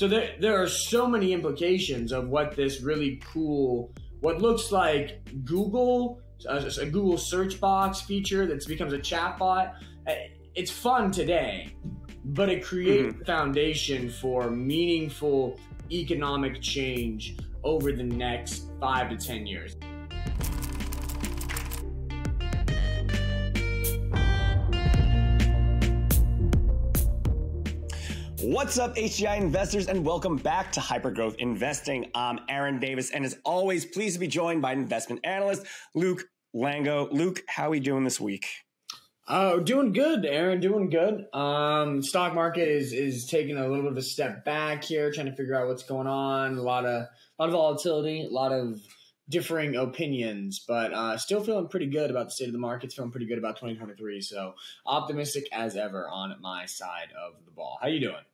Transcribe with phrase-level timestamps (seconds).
[0.00, 5.20] So there, there are so many implications of what this really cool, what looks like
[5.44, 9.74] Google, a, a Google search box feature that becomes a chatbot.
[10.08, 10.12] Uh,
[10.54, 11.76] it's fun today,
[12.24, 13.18] but it creates mm-hmm.
[13.18, 15.60] the foundation for meaningful
[15.92, 19.76] economic change over the next five to 10 years.
[28.60, 32.10] What's up, HGI investors, and welcome back to Hypergrowth Investing.
[32.14, 35.64] I'm Aaron Davis, and as always, pleased to be joined by investment analyst
[35.94, 36.24] Luke
[36.54, 37.10] Lango.
[37.10, 38.44] Luke, how are we doing this week?
[39.26, 40.60] Oh, doing good, Aaron.
[40.60, 41.24] Doing good.
[41.34, 45.30] Um, stock market is is taking a little bit of a step back here, trying
[45.30, 46.58] to figure out what's going on.
[46.58, 48.78] A lot of a lot of volatility, a lot of
[49.30, 52.94] differing opinions, but uh, still feeling pretty good about the state of the markets.
[52.94, 54.20] Feeling pretty good about 2023.
[54.20, 54.52] So
[54.84, 57.78] optimistic as ever on my side of the ball.
[57.80, 58.24] How you doing?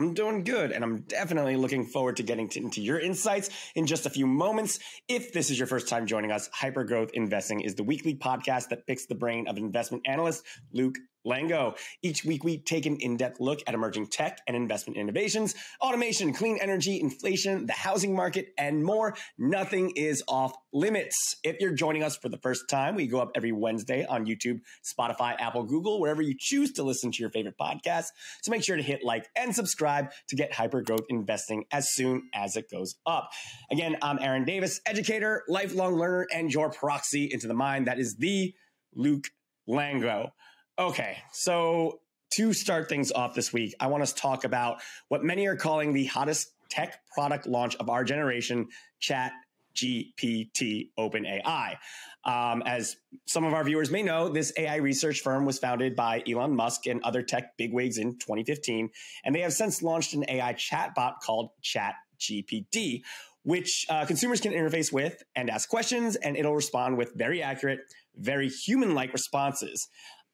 [0.00, 3.84] I'm doing good, and I'm definitely looking forward to getting to, into your insights in
[3.84, 4.78] just a few moments.
[5.08, 8.86] If this is your first time joining us, Hypergrowth Investing is the weekly podcast that
[8.86, 10.94] picks the brain of investment analyst Luke
[11.28, 11.76] Lango.
[12.02, 16.32] Each week, we take an in depth look at emerging tech and investment innovations, automation,
[16.32, 19.14] clean energy, inflation, the housing market, and more.
[19.36, 21.36] Nothing is off limits.
[21.42, 24.60] If you're joining us for the first time, we go up every Wednesday on YouTube,
[24.84, 28.06] Spotify, Apple, Google, wherever you choose to listen to your favorite podcast.
[28.42, 32.28] So make sure to hit like and subscribe to get hyper growth investing as soon
[32.34, 33.30] as it goes up.
[33.70, 38.16] Again, I'm Aaron Davis, educator, lifelong learner, and your proxy into the mind that is
[38.16, 38.54] the
[38.94, 39.28] Luke
[39.68, 40.30] Lango.
[40.78, 41.98] Okay, so
[42.34, 45.92] to start things off this week, I want to talk about what many are calling
[45.92, 48.68] the hottest tech product launch of our generation,
[49.00, 49.32] Chat
[49.74, 51.78] GPT OpenAI.
[52.24, 52.94] Um, as
[53.26, 56.86] some of our viewers may know, this AI research firm was founded by Elon Musk
[56.86, 58.88] and other tech bigwigs in 2015,
[59.24, 63.02] and they have since launched an AI chatbot called ChatGPT,
[63.42, 67.80] which uh, consumers can interface with and ask questions, and it'll respond with very accurate,
[68.16, 69.88] very human like responses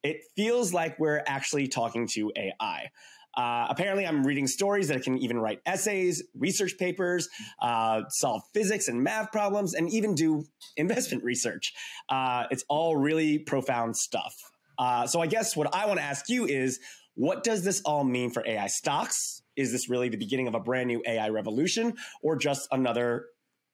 [0.04, 2.90] it feels like we're actually talking to AI.
[3.36, 7.28] Uh, apparently, I'm reading stories that can even write essays, research papers,
[7.60, 10.44] uh, solve physics and math problems, and even do
[10.76, 11.72] investment research.
[12.08, 14.36] Uh, it's all really profound stuff.
[14.78, 16.78] Uh, so, I guess what I want to ask you is
[17.14, 19.42] what does this all mean for AI stocks?
[19.56, 23.26] Is this really the beginning of a brand new AI revolution or just another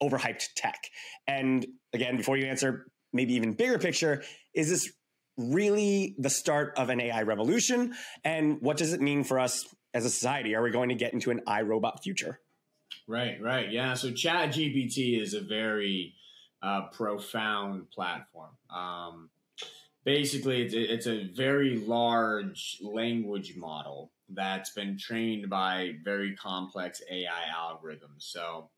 [0.03, 0.79] overhyped tech?
[1.27, 4.23] And again, before you answer, maybe even bigger picture,
[4.55, 4.93] is this
[5.37, 7.95] really the start of an AI revolution?
[8.25, 9.65] And what does it mean for us
[9.95, 10.55] as a society?
[10.55, 12.41] Are we going to get into an iRobot future?
[13.07, 13.71] Right, right.
[13.71, 13.95] Yeah.
[13.95, 16.15] So Chat GPT is a very
[16.63, 18.51] uh, profound platform.
[18.75, 19.31] Um,
[20.05, 27.45] basically, it's, it's a very large language model that's been trained by very complex AI
[27.57, 28.19] algorithms.
[28.23, 28.71] So,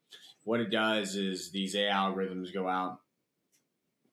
[0.44, 3.00] what it does is these AI algorithms go out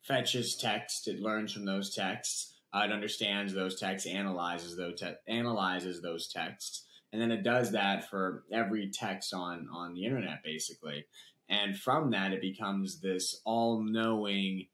[0.10, 1.08] fetches text.
[1.08, 2.56] It learns from those texts.
[2.74, 7.72] Uh, it understands those texts, analyzes those te- analyzes those texts, and then it does
[7.72, 11.06] that for every text on on the internet, basically.
[11.48, 14.68] And from that, it becomes this all-knowing,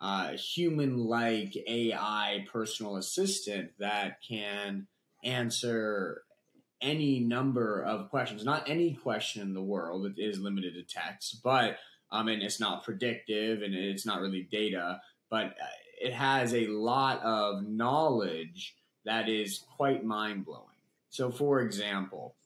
[0.00, 4.86] uh, human-like AI personal assistant that can
[5.24, 6.22] answer
[6.80, 8.44] any number of questions.
[8.44, 10.06] Not any question in the world.
[10.06, 11.78] It is limited to text, but
[12.12, 15.00] um, and it's not predictive and it's not really data,
[15.30, 15.66] but uh,
[16.00, 20.66] it has a lot of knowledge that is quite mind blowing.
[21.10, 22.36] So, for example,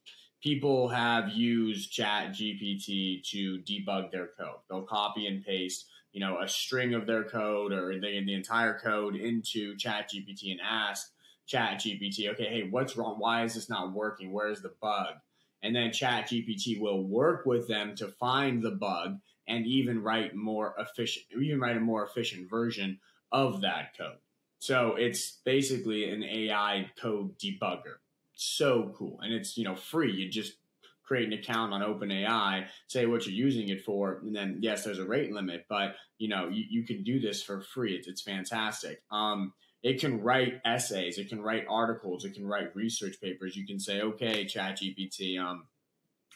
[0.42, 4.60] people have used Chat GPT to debug their code.
[4.69, 8.78] They'll copy and paste, you know, a string of their code or the, the entire
[8.78, 11.12] code into Chat GPT and ask
[11.47, 13.16] Chat GPT, okay, hey, what's wrong?
[13.19, 14.32] Why is this not working?
[14.32, 15.14] Where's the bug?
[15.62, 19.19] And then Chat GPT will work with them to find the bug
[19.49, 22.99] and even write more efficient, even write a more efficient version
[23.32, 24.19] of that code.
[24.59, 27.97] So it's basically an AI code debugger.
[28.34, 29.18] So cool.
[29.21, 30.13] And it's, you know, free.
[30.13, 30.54] You just
[31.04, 34.98] create an account on OpenAI, say what you're using it for, and then yes, there's
[34.98, 37.95] a rate limit, but you know, you, you can do this for free.
[37.95, 39.03] It's, it's fantastic.
[39.10, 39.53] Um,
[39.83, 43.54] it can write essays, it can write articles, it can write research papers.
[43.54, 45.66] You can say, okay, ChatGPT, um,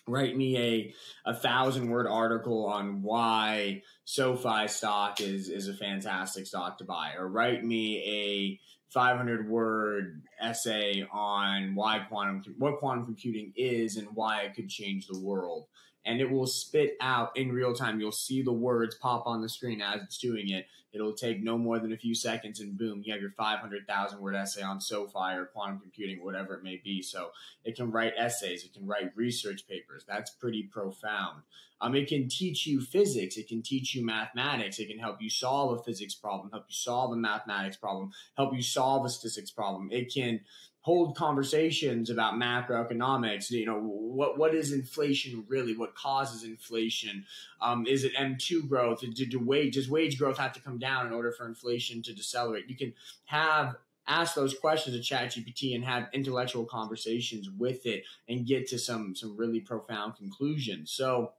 [0.08, 0.94] write me a
[1.26, 7.14] a thousand word article on why SoFi stock is is a fantastic stock to buy,
[7.16, 8.60] or write me a
[8.92, 15.06] 500 word essay on why quantum what quantum computing is and why it could change
[15.06, 15.66] the world.
[16.08, 18.00] And it will spit out in real time.
[18.00, 20.66] You'll see the words pop on the screen as it's doing it.
[20.90, 24.34] It'll take no more than a few seconds, and boom, you have your 500,000 word
[24.34, 27.02] essay on SoFi or quantum computing, whatever it may be.
[27.02, 27.32] So
[27.62, 30.06] it can write essays, it can write research papers.
[30.08, 31.42] That's pretty profound.
[31.82, 35.28] Um, it can teach you physics, it can teach you mathematics, it can help you
[35.28, 39.50] solve a physics problem, help you solve a mathematics problem, help you solve a statistics
[39.50, 39.90] problem.
[39.92, 40.40] It can
[40.88, 43.50] hold conversations about macroeconomics.
[43.50, 45.76] You know, what what is inflation really?
[45.76, 47.26] What causes inflation?
[47.60, 49.00] Um, is it M two growth?
[49.00, 52.14] Do, do wage does wage growth have to come down in order for inflation to
[52.14, 52.70] decelerate?
[52.70, 52.94] You can
[53.26, 53.76] have
[54.06, 59.14] ask those questions to ChatGPT and have intellectual conversations with it and get to some
[59.14, 60.90] some really profound conclusions.
[60.90, 61.32] So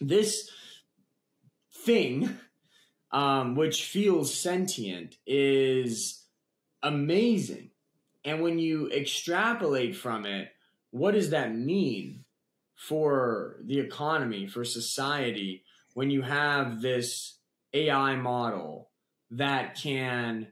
[0.00, 0.50] this
[1.70, 2.38] thing,
[3.12, 6.24] um, which feels sentient, is
[6.82, 7.72] amazing
[8.24, 10.48] and when you extrapolate from it,
[10.90, 12.24] what does that mean
[12.74, 17.38] for the economy, for society, when you have this
[17.72, 18.90] AI model
[19.30, 20.48] that can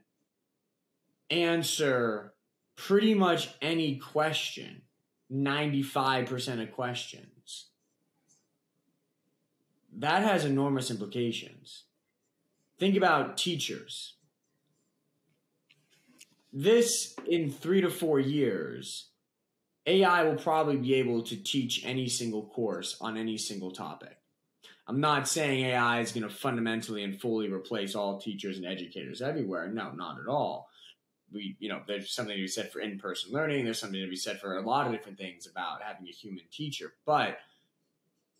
[1.29, 2.33] answer
[2.75, 4.83] pretty much any question,
[5.31, 7.67] 95% of questions?
[9.95, 11.83] That has enormous implications.
[12.77, 14.15] Think about teachers
[16.53, 19.09] this in three to four years,
[19.87, 24.15] AI will probably be able to teach any single course on any single topic.
[24.87, 29.21] I'm not saying AI is going to fundamentally and fully replace all teachers and educators
[29.21, 29.67] everywhere.
[29.67, 30.69] No, not at all.
[31.33, 33.65] We, you know, there's something to be said for in-person learning.
[33.65, 36.43] There's something to be said for a lot of different things about having a human
[36.51, 37.39] teacher, but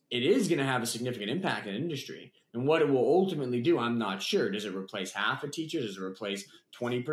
[0.09, 2.33] it is going to have a significant impact in industry.
[2.53, 4.51] And what it will ultimately do, I'm not sure.
[4.51, 5.81] Does it replace half a teacher?
[5.81, 6.45] Does it replace
[6.79, 7.03] 20%,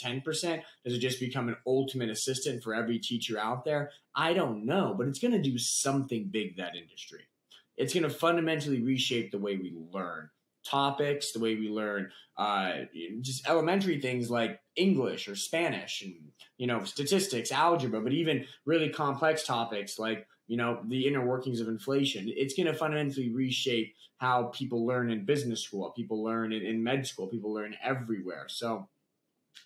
[0.00, 0.62] 10%?
[0.84, 3.92] Does it just become an ultimate assistant for every teacher out there?
[4.14, 7.28] I don't know, but it's going to do something big that industry.
[7.76, 10.30] It's going to fundamentally reshape the way we learn
[10.68, 12.72] topics, the way we learn uh,
[13.20, 16.14] just elementary things like English or Spanish and
[16.56, 21.60] you know statistics, algebra, but even really complex topics like you know the inner workings
[21.60, 22.32] of inflation.
[22.34, 26.82] It's going to fundamentally reshape how people learn in business school, people learn in, in
[26.82, 28.46] med school, people learn everywhere.
[28.48, 28.88] So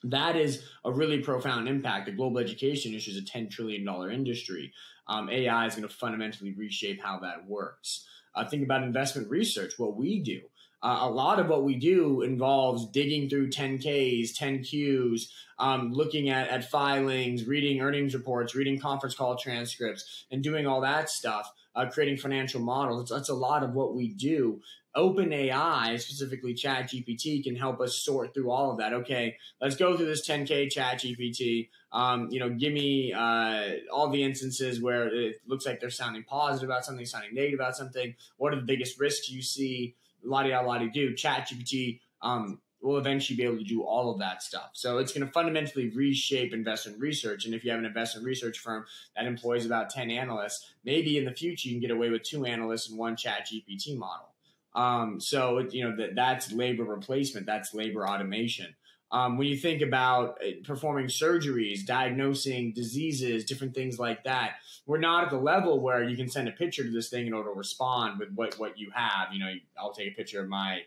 [0.05, 2.06] that is a really profound impact.
[2.06, 4.73] The global education issue is a $10 trillion industry.
[5.06, 8.06] Um, AI is going to fundamentally reshape how that works.
[8.34, 10.40] Uh, think about investment research, what we do.
[10.82, 16.49] Uh, a lot of what we do involves digging through 10Ks, 10Qs, um, looking at,
[16.49, 21.87] at filings, reading earnings reports, reading conference call transcripts, and doing all that stuff uh,
[21.87, 23.11] creating financial models.
[23.11, 24.61] That's a lot of what we do.
[24.94, 28.93] OpenAI, specifically ChatGPT, can help us sort through all of that.
[28.93, 31.70] Okay, let's go through this 10K ChatGPT.
[31.93, 36.25] Um, you know, give me uh, all the instances where it looks like they're sounding
[36.25, 38.14] positive about something, sounding negative about something.
[38.37, 39.94] What are the biggest risks you see?
[40.24, 41.14] La di la di do.
[41.14, 44.70] ChatGPT um, will eventually be able to do all of that stuff.
[44.72, 47.44] So it's going to fundamentally reshape investment research.
[47.44, 48.84] And if you have an investment research firm
[49.16, 52.44] that employs about 10 analysts, maybe in the future you can get away with two
[52.44, 54.28] analysts and one chat GPT model.
[54.74, 58.74] Um, so, you know, that, that's labor replacement, that's labor automation.
[59.12, 64.55] Um, when you think about uh, performing surgeries, diagnosing diseases, different things like that,
[64.87, 67.37] we're not at the level where you can send a picture to this thing and
[67.37, 69.29] it'll respond with what, what you have.
[69.32, 70.81] You know, I'll take a picture of my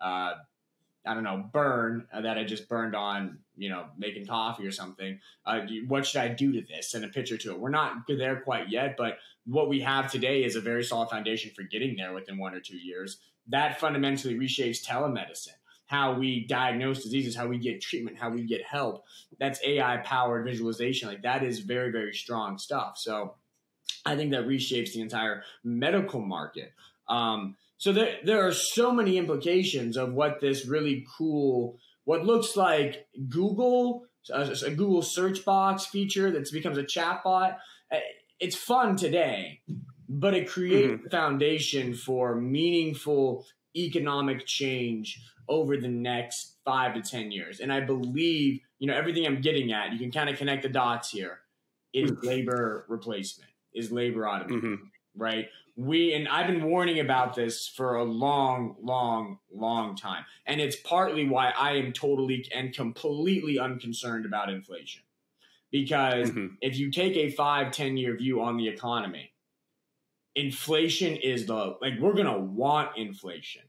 [0.00, 0.34] uh,
[1.04, 4.70] I don't know, burn uh, that I just burned on, you know, making coffee or
[4.70, 5.18] something.
[5.44, 6.90] Uh, what should I do to this?
[6.90, 7.58] Send a picture to it.
[7.58, 11.50] We're not there quite yet, but what we have today is a very solid foundation
[11.56, 13.18] for getting there within one or two years.
[13.48, 15.58] That fundamentally reshapes telemedicine,
[15.92, 19.04] how we diagnose diseases, how we get treatment, how we get help.
[19.38, 21.06] That's AI powered visualization.
[21.06, 22.94] Like that is very, very strong stuff.
[22.96, 23.34] So
[24.06, 26.72] I think that reshapes the entire medical market.
[27.10, 32.56] Um, so there, there are so many implications of what this really cool, what looks
[32.56, 37.56] like Google, a, a Google search box feature that becomes a chatbot.
[37.92, 37.98] Uh,
[38.40, 39.60] it's fun today,
[40.08, 41.04] but it creates mm-hmm.
[41.04, 43.44] the foundation for meaningful
[43.76, 47.60] economic change over the next five to 10 years.
[47.60, 50.68] And I believe, you know, everything I'm getting at, you can kind of connect the
[50.68, 51.40] dots here,
[51.92, 52.26] is mm-hmm.
[52.26, 55.20] labor replacement, is labor automation, mm-hmm.
[55.20, 55.48] right?
[55.76, 60.24] we and I've been warning about this for a long, long, long time.
[60.46, 65.02] And it's partly why I am totally and completely unconcerned about inflation.
[65.70, 66.54] Because mm-hmm.
[66.60, 69.31] if you take a five, 10 year view on the economy,
[70.34, 73.62] inflation is the like we're gonna want inflation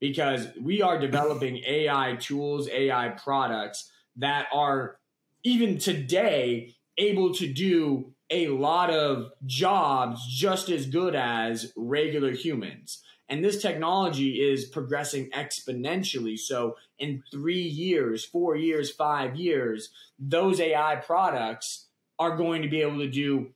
[0.00, 4.98] because we are developing AI tools, AI products that are
[5.44, 13.02] even today able to do a lot of jobs just as good as regular humans.
[13.28, 16.38] And this technology is progressing exponentially.
[16.38, 21.86] So, in three years, four years, five years, those AI products
[22.18, 23.50] are going to be able to do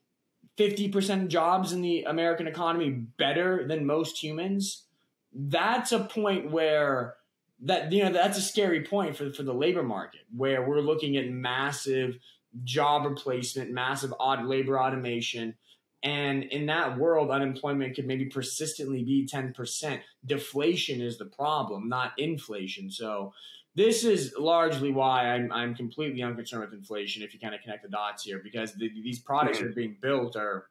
[0.60, 4.84] 50% of jobs in the American economy better than most humans.
[5.32, 7.16] That's a point where
[7.62, 11.16] that you know that's a scary point for for the labor market where we're looking
[11.16, 12.18] at massive
[12.64, 15.54] job replacement, massive odd labor automation.
[16.02, 20.00] And in that world, unemployment could maybe persistently be 10%.
[20.24, 22.90] Deflation is the problem, not inflation.
[22.90, 23.34] So
[23.74, 27.82] this is largely why I'm, I'm completely unconcerned with inflation if you kind of connect
[27.82, 29.66] the dots here, because the, these products mm-hmm.
[29.66, 30.66] that are being built are,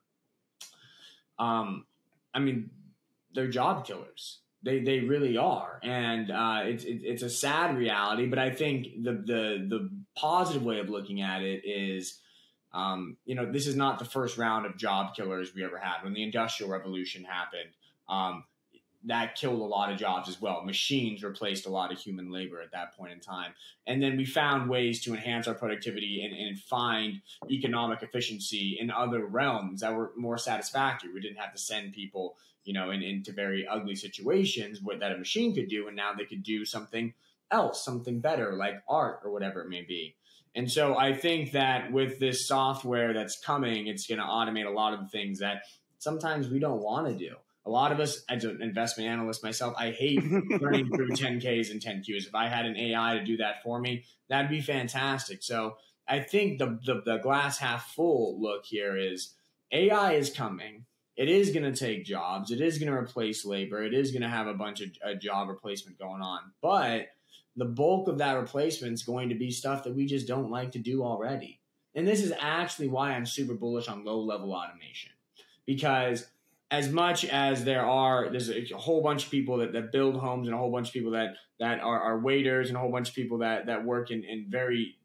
[1.38, 1.86] um,
[2.34, 2.70] I mean,
[3.34, 4.39] they're job killers.
[4.62, 8.25] They they really are, and uh, it's it, it's a sad reality.
[8.25, 12.20] But I think the the the positive way of looking at it is,
[12.74, 16.03] um, you know, this is not the first round of job killers we ever had.
[16.03, 17.70] When the Industrial Revolution happened,
[18.10, 18.44] um,
[19.06, 20.63] that killed a lot of jobs as well.
[20.63, 23.53] Machines replaced a lot of human labor at that point in time.
[23.88, 28.91] And then we found ways to enhance our productivity and, and find economic efficiency in
[28.91, 31.13] other realms that were more satisfactory.
[31.13, 35.13] We didn't have to send people, you know, in, into very ugly situations what that
[35.13, 35.88] a machine could do.
[35.88, 37.13] And now they could do something
[37.51, 40.15] else, something better, like art or whatever it may be.
[40.56, 44.72] And so I think that with this software that's coming, it's going to automate a
[44.72, 45.62] lot of the things that
[46.00, 47.36] sometimes we don't want to do
[47.70, 50.24] a lot of us, as an investment analyst myself, I hate
[50.60, 52.26] running through 10Ks and 10Qs.
[52.26, 55.44] If I had an AI to do that for me, that'd be fantastic.
[55.44, 59.36] So I think the, the, the glass half full look here is
[59.72, 60.86] AI is coming.
[61.16, 62.50] It is going to take jobs.
[62.50, 63.84] It is going to replace labor.
[63.84, 66.40] It is going to have a bunch of a job replacement going on.
[66.64, 67.10] But
[67.56, 70.72] the bulk of that replacement is going to be stuff that we just don't like
[70.72, 71.60] to do already.
[71.94, 75.12] And this is actually why I'm super bullish on low level automation
[75.68, 76.26] because–
[76.72, 80.48] as much as there are there's a whole bunch of people that, that build homes
[80.48, 83.10] and a whole bunch of people that that are, are waiters and a whole bunch
[83.10, 84.96] of people that that work in, in very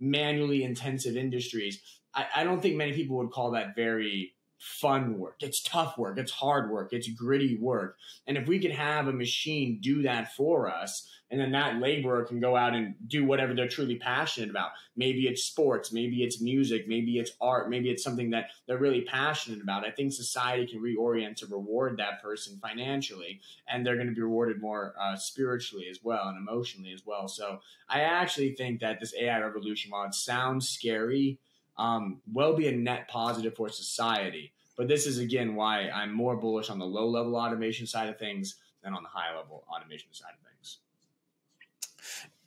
[0.00, 1.80] manually intensive industries
[2.14, 5.36] I, I don't think many people would call that very fun work.
[5.40, 6.16] It's tough work.
[6.18, 6.94] It's hard work.
[6.94, 7.98] It's gritty work.
[8.26, 12.24] And if we could have a machine do that for us, and then that laborer
[12.24, 14.70] can go out and do whatever they're truly passionate about.
[14.96, 19.02] Maybe it's sports, maybe it's music, maybe it's art, maybe it's something that they're really
[19.02, 19.84] passionate about.
[19.84, 24.22] I think society can reorient to reward that person financially, and they're going to be
[24.22, 27.28] rewarded more uh, spiritually as well and emotionally as well.
[27.28, 31.38] So I actually think that this AI revolution, while it sounds scary,
[31.76, 34.52] um, will be a net positive for society.
[34.76, 38.18] But this is again why I'm more bullish on the low level automation side of
[38.18, 40.78] things than on the high level automation side of things.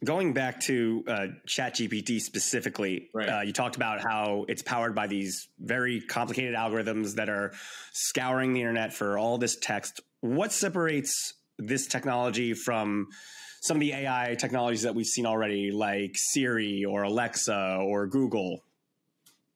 [0.04, 3.28] Going back to uh, ChatGPT specifically, right.
[3.30, 7.54] uh, you talked about how it's powered by these very complicated algorithms that are
[7.94, 10.02] scouring the internet for all this text.
[10.20, 13.08] What separates this technology from
[13.62, 18.64] some of the AI technologies that we've seen already, like Siri or Alexa or Google?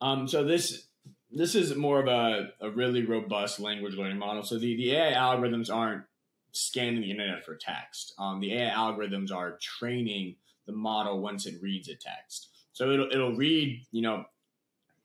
[0.00, 0.88] Um, so this
[1.34, 4.42] this is more of a, a really robust language learning model.
[4.42, 6.04] So the, the AI algorithms aren't
[6.52, 8.14] scanning the internet for text.
[8.18, 10.36] Um, the AI algorithms are training
[10.66, 12.48] the model once it reads a text.
[12.72, 14.24] So it'll it'll read, you know,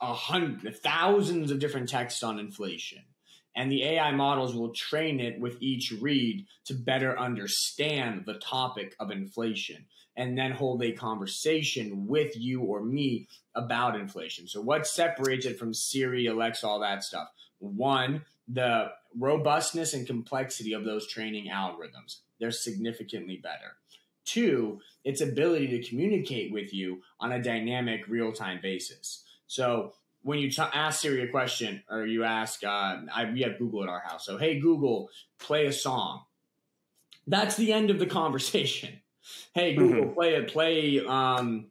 [0.01, 3.03] a hundred thousands of different texts on inflation.
[3.55, 8.95] And the AI models will train it with each read to better understand the topic
[8.99, 9.85] of inflation
[10.17, 14.47] and then hold a conversation with you or me about inflation.
[14.47, 17.29] So, what separates it from Siri, Alexa, all that stuff?
[17.59, 22.17] One, the robustness and complexity of those training algorithms.
[22.39, 23.77] They're significantly better.
[24.25, 29.23] Two, its ability to communicate with you on a dynamic, real time basis.
[29.45, 29.93] So,
[30.23, 33.83] when you t- ask Siri a question or you ask, uh, I, we have Google
[33.83, 34.25] at our house.
[34.25, 36.23] So, hey, Google, play a song.
[37.27, 38.99] That's the end of the conversation.
[39.53, 40.13] Hey Google, mm-hmm.
[40.13, 40.47] play it.
[40.51, 41.65] Play um,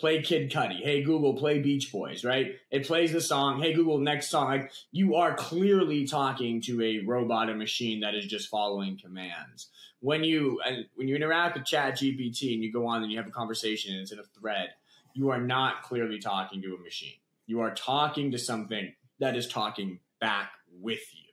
[0.00, 0.82] play Kid Cudi.
[0.82, 2.24] Hey Google, play Beach Boys.
[2.24, 2.56] Right?
[2.70, 3.60] It plays the song.
[3.62, 4.48] Hey Google, next song.
[4.48, 9.68] Like you are clearly talking to a robot, a machine that is just following commands.
[10.00, 10.60] When you
[10.96, 13.92] when you interact with Chat GPT and you go on and you have a conversation
[13.92, 14.70] and it's in a thread,
[15.14, 17.18] you are not clearly talking to a machine.
[17.46, 21.26] You are talking to something that is talking back with you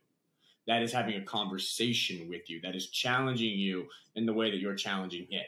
[0.68, 4.58] that is having a conversation with you, that is challenging you in the way that
[4.58, 5.46] you're challenging it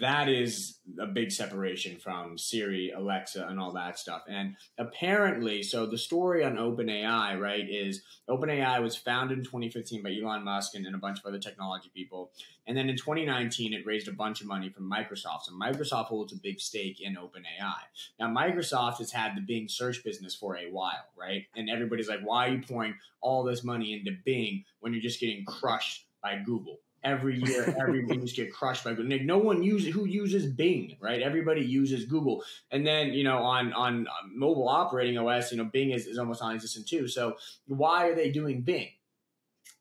[0.00, 4.22] that is a big separation from Siri, Alexa, and all that stuff.
[4.28, 10.14] And apparently, so the story on OpenAI, right, is OpenAI was founded in 2015 by
[10.14, 12.30] Elon Musk and, and a bunch of other technology people.
[12.66, 15.44] And then in 2019, it raised a bunch of money from Microsoft.
[15.44, 17.80] So Microsoft holds a big stake in OpenAI.
[18.20, 21.46] Now, Microsoft has had the Bing search business for a while, right?
[21.56, 25.20] And everybody's like, why are you pouring all this money into Bing when you're just
[25.20, 26.80] getting crushed by Google?
[27.04, 29.18] Every year every just get crushed by Google.
[29.24, 31.22] no one uses who uses Bing, right?
[31.22, 35.90] Everybody uses Google, and then you know on on mobile operating OS, you know Bing
[35.90, 37.08] is, is almost non-existent too.
[37.08, 37.36] So
[37.66, 38.90] why are they doing Bing?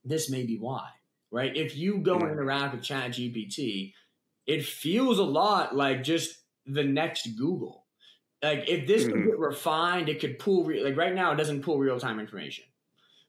[0.03, 0.88] This may be why,
[1.31, 1.55] right?
[1.55, 3.93] If you go and interact with Chat GPT,
[4.45, 7.86] it feels a lot like just the next Google.
[8.41, 9.13] Like if this mm-hmm.
[9.13, 12.19] could get refined, it could pull re- like right now it doesn't pull real time
[12.19, 12.65] information.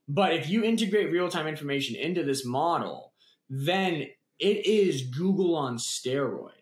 [0.07, 3.08] But if you integrate real time information into this model,
[3.49, 4.07] then
[4.39, 6.53] it is Google on steroids.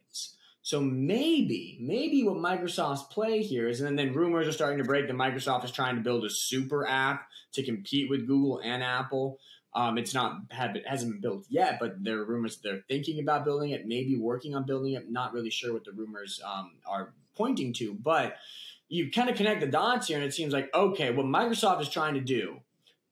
[0.62, 5.06] So maybe, maybe what Microsoft's play here is, and then rumors are starting to break
[5.06, 9.38] that Microsoft is trying to build a super app to compete with Google and Apple.
[9.74, 13.20] Um, it's not have it hasn't been built yet, but there are rumors they're thinking
[13.20, 15.08] about building it, maybe working on building it.
[15.08, 18.36] Not really sure what the rumors um, are pointing to, but
[18.88, 21.88] you kind of connect the dots here, and it seems like okay, what Microsoft is
[21.88, 22.60] trying to do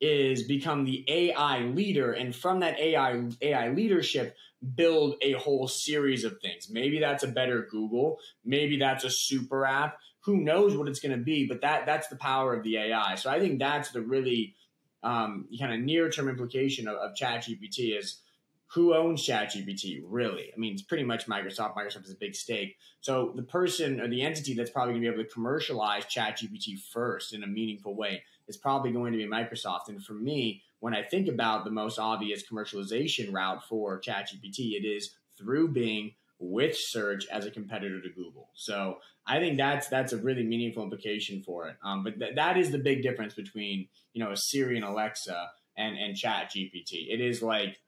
[0.00, 4.36] is become the AI leader, and from that AI AI leadership,
[4.74, 6.68] build a whole series of things.
[6.70, 8.18] Maybe that's a better Google.
[8.44, 9.98] Maybe that's a super app.
[10.20, 11.46] Who knows what it's going to be?
[11.46, 13.14] But that that's the power of the AI.
[13.16, 14.54] So I think that's the really
[15.02, 18.20] um, kind of near term implication of, of ChatGPT is
[18.68, 20.50] who owns ChatGPT really?
[20.54, 21.76] I mean, it's pretty much Microsoft.
[21.76, 22.76] Microsoft is a big stake.
[23.00, 26.80] So the person or the entity that's probably going to be able to commercialize ChatGPT
[26.92, 29.88] first in a meaningful way is probably going to be Microsoft.
[29.88, 34.86] And for me, when I think about the most obvious commercialization route for ChatGPT, it
[34.86, 38.50] is through Bing with search as a competitor to Google.
[38.54, 41.76] So I think that's that's a really meaningful implication for it.
[41.82, 45.48] Um, but th- that is the big difference between you know a Siri and Alexa
[45.76, 47.06] and and Chat GPT.
[47.08, 47.80] It is like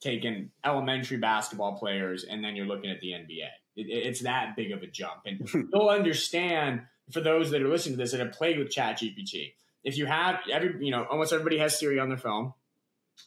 [0.00, 3.48] taking elementary basketball players and then you're looking at the NBA.
[3.76, 7.96] It, it's that big of a jump, and you'll understand for those that are listening
[7.96, 9.54] to this that have played with Chat GPT
[9.86, 12.52] if you have every, you know, almost everybody has Siri on their phone.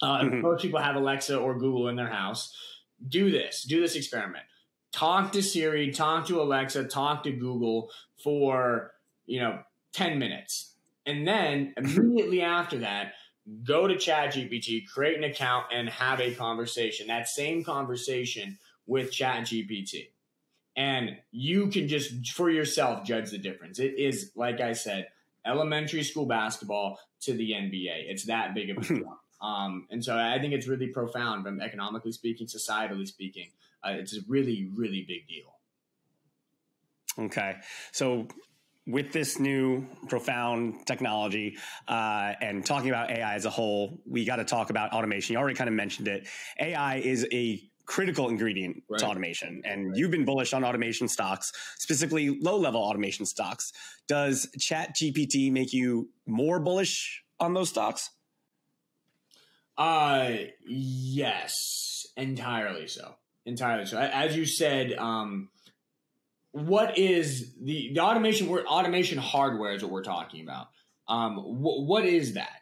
[0.02, 0.42] Uh, mm-hmm.
[0.42, 2.54] Most people have Alexa or Google in their house.
[3.08, 3.64] Do this.
[3.64, 4.44] Do this experiment.
[4.92, 5.90] Talk to Siri.
[5.92, 6.84] Talk to Alexa.
[6.84, 7.90] Talk to Google
[8.22, 8.92] for
[9.26, 9.60] you know
[9.94, 10.76] ten minutes,
[11.06, 13.14] and then immediately after that,
[13.64, 17.08] go to ChatGPT, create an account, and have a conversation.
[17.08, 20.10] That same conversation with ChatGPT.
[20.76, 23.80] And you can just for yourself judge the difference.
[23.80, 25.08] It is, like I said,
[25.46, 28.06] elementary school basketball to the NBA.
[28.08, 29.20] It's that big of a jump.
[29.42, 33.52] Um, and so I think it's really profound, from economically speaking, societally speaking.
[33.82, 35.56] Uh, it's a really, really big deal.
[37.26, 37.56] Okay.
[37.92, 38.28] So
[38.86, 44.38] with this new profound technology uh, and talking about AI as a whole, we got
[44.38, 45.34] to talk about automation.
[45.34, 46.28] You already kind of mentioned it.
[46.60, 49.00] AI is a critical ingredient right.
[49.00, 49.64] to automation.
[49.66, 49.98] And right.
[49.98, 53.74] you've been bullish on automation stocks, specifically low level automation stocks.
[54.08, 58.12] Does Chat GPT make you more bullish on those stocks?
[59.76, 60.34] Uh,
[60.68, 63.16] yes, entirely so.
[63.46, 63.98] Entirely so.
[63.98, 65.50] As you said, um,
[66.52, 68.50] what is the, the automation?
[68.50, 70.68] We're automation hardware is what we're talking about.
[71.08, 72.62] Um, wh- what is that?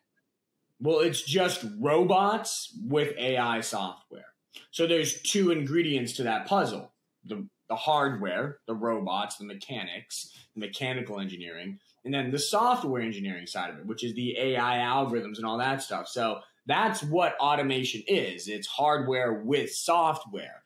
[0.80, 4.28] Well, it's just robots with AI software.
[4.72, 6.94] So there's two ingredients to that puzzle.
[7.26, 13.46] The the hardware, the robots, the mechanics, the mechanical engineering, and then the software engineering
[13.46, 16.08] side of it, which is the AI algorithms and all that stuff.
[16.08, 18.48] So that's what automation is.
[18.48, 20.64] It's hardware with software.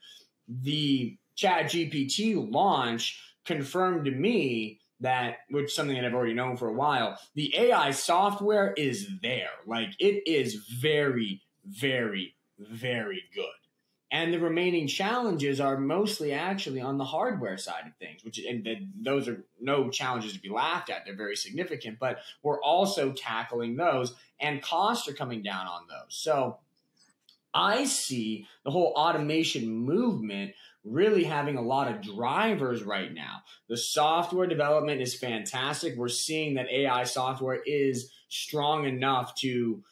[0.47, 6.67] The Chat GPT launch confirmed to me that which something that I've already known for
[6.67, 9.49] a while, the AI software is there.
[9.65, 13.45] Like it is very, very, very good.
[14.13, 18.67] And the remaining challenges are mostly actually on the hardware side of things, which and
[19.02, 21.06] those are no challenges to be laughed at.
[21.06, 26.10] They're very significant, but we're also tackling those, and costs are coming down on those.
[26.10, 26.58] So
[27.54, 30.52] I see the whole automation movement
[30.84, 33.43] really having a lot of drivers right now.
[33.69, 35.95] The software development is fantastic.
[35.95, 39.84] We're seeing that AI software is strong enough to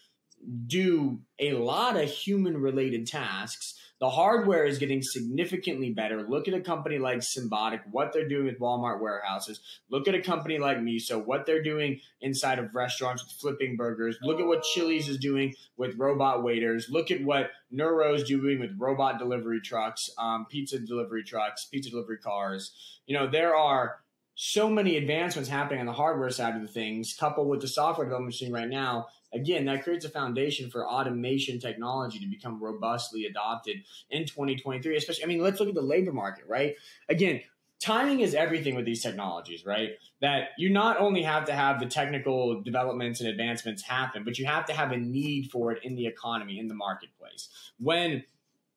[0.66, 6.24] do a lot of human related tasks The hardware is getting significantly better.
[6.24, 9.60] Look at a company like Symbotic, what they're doing with Walmart warehouses.
[9.90, 14.18] Look at a company like Miso, what they're doing inside of restaurants with flipping burgers.
[14.22, 16.88] Look at what Chili's is doing with robot waiters.
[16.90, 22.20] Look at what Nuro's doing with robot delivery trucks, um, pizza delivery trucks, pizza delivery
[22.20, 22.72] cars.
[23.06, 24.00] You know, there are
[24.42, 28.06] so many advancements happening on the hardware side of the things, coupled with the software
[28.06, 33.26] development machine right now, again, that creates a foundation for automation technology to become robustly
[33.26, 33.78] adopted
[34.10, 34.96] in 2023.
[34.96, 36.76] Especially, I mean, let's look at the labor market, right?
[37.10, 37.42] Again,
[37.80, 39.92] timing is everything with these technologies, right?
[40.22, 44.46] That you not only have to have the technical developments and advancements happen, but you
[44.46, 47.50] have to have a need for it in the economy, in the marketplace.
[47.80, 48.24] When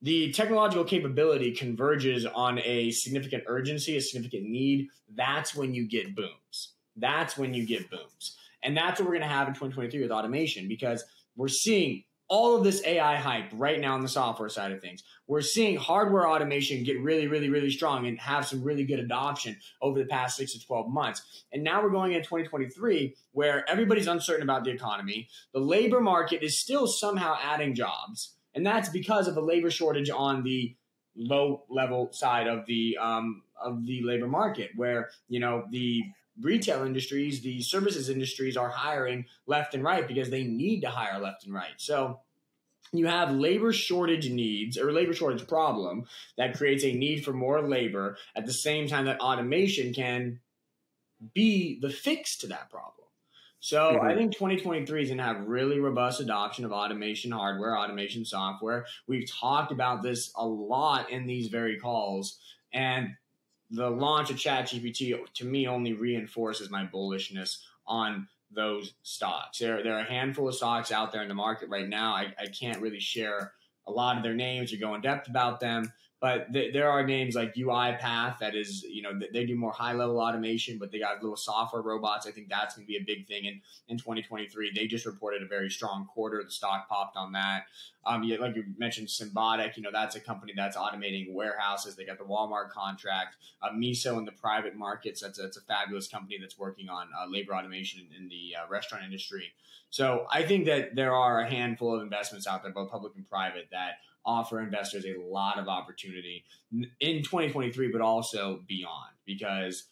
[0.00, 6.14] the technological capability converges on a significant urgency, a significant need, that's when you get
[6.14, 6.74] booms.
[6.96, 8.36] That's when you get booms.
[8.62, 11.04] And that's what we're going to have in 2023 with automation because
[11.36, 15.02] we're seeing all of this AI hype right now on the software side of things.
[15.26, 19.56] We're seeing hardware automation get really, really, really strong and have some really good adoption
[19.82, 21.44] over the past six to 12 months.
[21.52, 25.28] And now we're going into 2023 where everybody's uncertain about the economy.
[25.52, 30.10] The labor market is still somehow adding jobs and that's because of the labor shortage
[30.10, 30.74] on the
[31.16, 36.02] low level side of the um, of the labor market, where you know the
[36.40, 41.20] retail industries, the services industries are hiring left and right because they need to hire
[41.20, 41.74] left and right.
[41.76, 42.20] So
[42.92, 47.62] you have labor shortage needs or labor shortage problem that creates a need for more
[47.62, 50.40] labor at the same time that automation can
[51.34, 53.06] be the fix to that problem.
[53.60, 54.06] So mm-hmm.
[54.06, 58.86] I think 2023 is going to have really robust adoption of automation hardware, automation software.
[59.06, 62.38] We've talked about this a lot in these very calls,
[62.72, 63.10] and
[63.72, 69.58] the launch of ChatGPT to me only reinforces my bullishness on those stocks.
[69.58, 72.12] There, there are a handful of stocks out there in the market right now.
[72.14, 73.52] I, I can't really share
[73.86, 75.90] a lot of their names or go in depth about them,
[76.22, 79.92] but th- there are names like UiPath that is, you know, they do more high
[79.92, 82.28] level automation, but they got little software robots.
[82.28, 84.70] I think that's going to be a big thing in, in 2023.
[84.72, 86.40] They just reported a very strong quarter.
[86.44, 87.64] The stock popped on that.
[88.06, 91.96] Um, like you mentioned, Symbotic, you know, that's a company that's automating warehouses.
[91.96, 93.34] They got the Walmart contract.
[93.60, 97.08] Uh, Miso in the private markets, that's a, that's a fabulous company that's working on
[97.20, 99.52] uh, labor automation in, in the uh, restaurant industry.
[99.90, 103.28] So I think that there are a handful of investments out there, both public and
[103.28, 106.44] private, that offer investors a lot of opportunity
[107.00, 109.84] in 2023, but also beyond because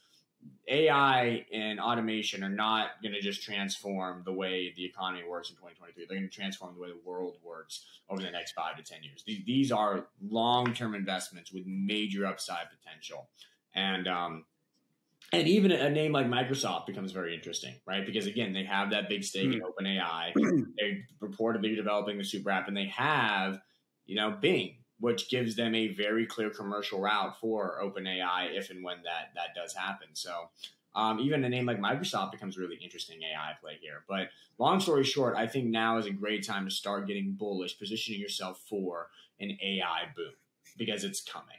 [0.68, 5.56] AI and automation are not going to just transform the way the economy works in
[5.56, 6.06] 2023.
[6.06, 9.02] They're going to transform the way the world works over the next five to 10
[9.02, 9.24] years.
[9.26, 13.28] These are long term investments with major upside potential.
[13.74, 14.44] And, um,
[15.32, 18.04] and even a name like Microsoft becomes very interesting, right?
[18.06, 19.84] Because again, they have that big stake in hmm.
[19.84, 20.32] OpenAI.
[20.78, 23.60] They reportedly developing the super app, and they have
[24.10, 28.82] you know, Bing, which gives them a very clear commercial route for OpenAI if and
[28.82, 30.08] when that that does happen.
[30.14, 30.50] So
[30.96, 34.02] um, even a name like Microsoft becomes really interesting AI play here.
[34.08, 37.78] But long story short, I think now is a great time to start getting bullish,
[37.78, 40.32] positioning yourself for an AI boom
[40.76, 41.58] because it's coming.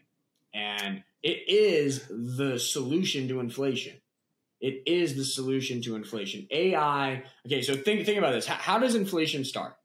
[0.53, 3.93] And it is the solution to inflation.
[4.59, 6.47] It is the solution to inflation.
[6.51, 8.45] AI, okay, so think, think about this.
[8.45, 9.77] How, how does inflation start?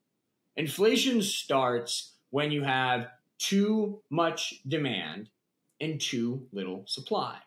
[0.56, 5.30] Inflation starts when you have too much demand
[5.80, 7.38] and too little supply.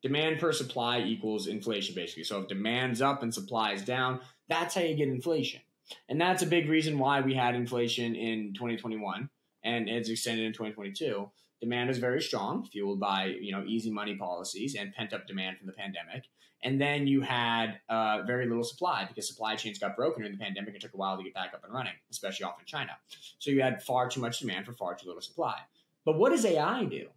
[0.00, 2.24] Demand per supply equals inflation, basically.
[2.24, 5.60] So if demand's up and supply is down, that's how you get inflation.
[6.08, 9.28] And that's a big reason why we had inflation in 2021
[9.64, 11.30] and it's extended in 2022.
[11.60, 15.58] Demand is very strong, fueled by you know easy money policies and pent up demand
[15.58, 16.24] from the pandemic.
[16.64, 20.42] And then you had uh, very little supply because supply chains got broken during the
[20.42, 20.74] pandemic.
[20.74, 22.92] It took a while to get back up and running, especially off in China.
[23.38, 25.56] So you had far too much demand for far too little supply.
[26.04, 27.08] But what does AI do?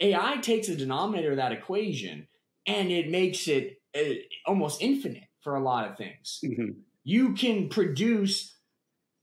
[0.00, 2.28] AI takes the denominator of that equation
[2.66, 6.40] and it makes it uh, almost infinite for a lot of things.
[6.44, 6.80] Mm-hmm.
[7.04, 8.55] You can produce,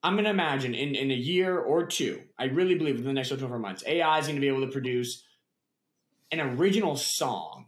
[0.03, 3.13] I'm going to imagine in, in a year or two, I really believe in the
[3.13, 5.23] next 24 months, AI is going to be able to produce
[6.31, 7.67] an original song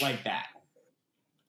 [0.00, 0.46] like that.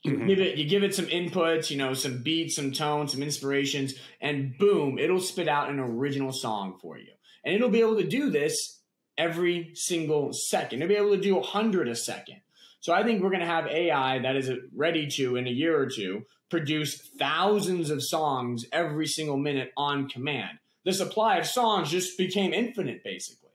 [0.04, 0.28] You mm-hmm.
[0.28, 3.96] give it you give it some inputs, you know, some beats, some tones, some inspirations,
[4.22, 7.12] and boom, it'll spit out an original song for you.
[7.44, 8.80] And it'll be able to do this
[9.18, 10.82] every single second.
[10.82, 12.42] It'll be able to do a hundred a second.
[12.82, 15.78] So I think we're going to have AI that is ready to, in a year
[15.78, 20.60] or two, produce thousands of songs every single minute on command.
[20.86, 23.50] The supply of songs just became infinite, basically.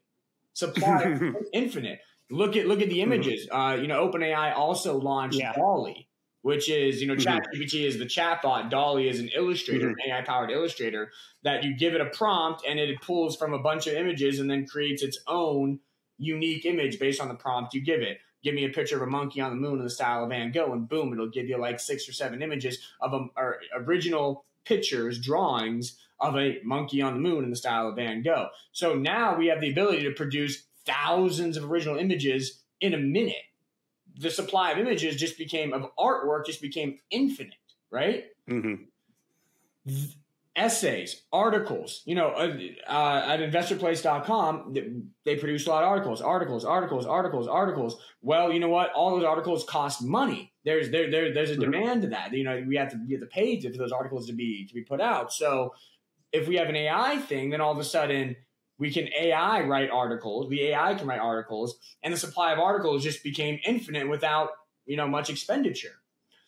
[0.53, 1.19] Supply
[1.53, 2.01] infinite.
[2.31, 3.13] Look at look at the mm-hmm.
[3.13, 3.49] images.
[3.51, 5.53] Uh, you know, OpenAI also launched yeah.
[5.53, 6.07] DALL-E,
[6.43, 7.61] which is, you know, mm-hmm.
[7.61, 8.71] ChatGPT is the chatbot.
[8.71, 10.11] DALL-E is an illustrator, mm-hmm.
[10.11, 11.11] AI powered illustrator
[11.43, 14.51] that you give it a prompt and it pulls from a bunch of images and
[14.51, 15.81] then creates its own
[16.19, 18.19] unique image based on the prompt you give it.
[18.45, 20.53] Give me a picture of a monkey on the moon in the style of Van
[20.53, 24.45] Gogh, and boom, it'll give you like six or seven images of a, or original
[24.65, 28.49] pictures, drawings of a monkey on the moon in the style of Van Gogh.
[28.73, 33.37] So now we have the ability to produce thousands of original images in a minute
[34.17, 37.55] the supply of images just became of artwork just became infinite,
[37.91, 38.27] right?
[38.49, 39.95] Mm-hmm.
[40.57, 42.57] Essays, articles, you know, uh,
[42.89, 44.73] uh, at investorplace.com,
[45.25, 48.01] they produce a lot of articles, articles, articles, articles, articles.
[48.23, 48.93] Well, you know what?
[48.93, 50.53] All those articles cost money.
[50.65, 51.73] There's there, there there's a mm-hmm.
[51.73, 52.33] demand to that.
[52.33, 54.83] You know, we have to get the pay for those articles to be to be
[54.83, 55.33] put out.
[55.33, 55.75] So
[56.33, 58.37] if we have an AI thing, then all of a sudden
[58.79, 60.51] we can AI write articles.
[60.51, 64.51] The AI can write articles, and the supply of articles just became infinite without
[64.87, 65.97] you know much expenditure.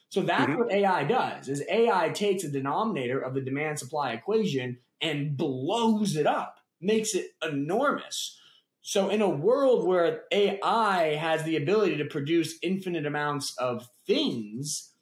[0.09, 0.59] So that's mm-hmm.
[0.59, 6.17] what AI does: is AI takes a denominator of the demand supply equation and blows
[6.17, 8.39] it up, makes it enormous.
[8.83, 14.93] So in a world where AI has the ability to produce infinite amounts of things,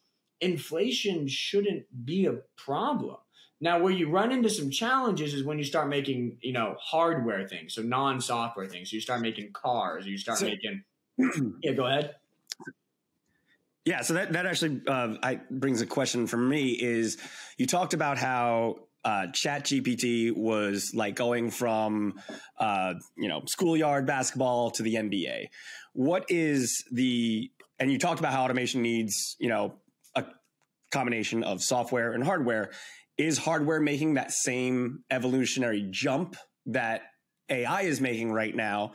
[0.41, 3.19] inflation shouldn't be a problem.
[3.61, 7.47] Now, where you run into some challenges is when you start making, you know, hardware
[7.47, 8.91] things, so non-software things.
[8.91, 10.83] So you start making cars, you start so, making.
[11.63, 12.17] yeah, go ahead.
[13.85, 16.71] Yeah, so that that actually uh, I, brings a question for me.
[16.71, 17.19] Is
[17.59, 22.15] you talked about how uh, Chat GPT was like going from
[22.59, 25.49] uh, you know schoolyard basketball to the NBA.
[25.93, 29.75] What is the and you talked about how automation needs you know
[30.15, 30.25] a
[30.91, 32.71] combination of software and hardware
[33.19, 37.03] is hardware making that same evolutionary jump that
[37.51, 38.93] AI is making right now?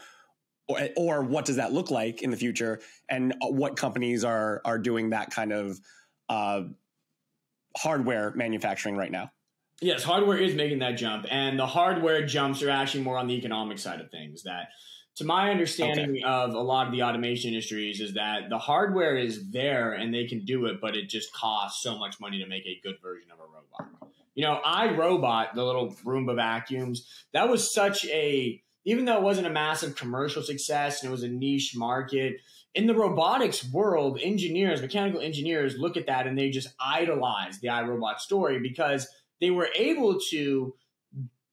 [0.70, 2.80] Or, or what does that look like in the future?
[3.10, 5.80] And what companies are are doing that kind of
[6.30, 6.62] uh,
[7.76, 9.32] hardware manufacturing right now?
[9.82, 13.34] Yes, hardware is making that jump, and the hardware jumps are actually more on the
[13.34, 14.44] economic side of things.
[14.44, 14.70] That,
[15.16, 16.24] to my understanding okay.
[16.24, 20.28] of a lot of the automation industries, is that the hardware is there and they
[20.28, 23.32] can do it, but it just costs so much money to make a good version
[23.32, 24.12] of a robot.
[24.36, 29.48] You know, iRobot, the little Roomba vacuums, that was such a, even though it wasn't
[29.48, 32.38] a massive commercial success and it was a niche market,
[32.76, 37.68] in the robotics world, engineers, mechanical engineers look at that and they just idolize the
[37.68, 39.08] iRobot story because
[39.42, 40.74] they were able to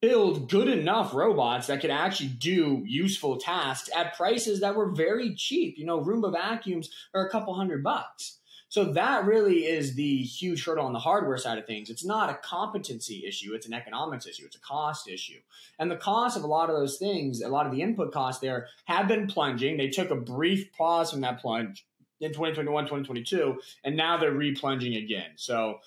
[0.03, 5.35] build good enough robots that could actually do useful tasks at prices that were very
[5.35, 5.79] cheap.
[5.79, 8.39] You know, Roomba vacuums are a couple hundred bucks.
[8.77, 11.89] So that really is the huge hurdle on the hardware side of things.
[11.89, 15.41] It's not a competency issue, it's an economics issue, it's a cost issue.
[15.79, 18.43] And the cost of a lot of those things, a lot of the input costs
[18.43, 19.79] there have been plunging.
[19.79, 21.87] They took a brief pause from that plunge
[22.21, 25.31] in 2021, 2022, and now they're replunging again.
[25.37, 25.79] So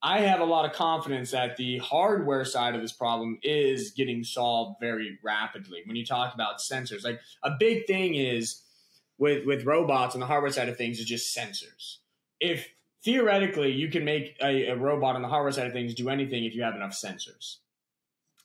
[0.00, 4.22] I have a lot of confidence that the hardware side of this problem is getting
[4.22, 5.82] solved very rapidly.
[5.84, 8.62] When you talk about sensors, like a big thing is
[9.18, 11.96] with with robots on the hardware side of things is just sensors
[12.40, 12.68] if
[13.04, 16.44] theoretically you can make a, a robot on the hardware side of things do anything
[16.44, 17.56] if you have enough sensors,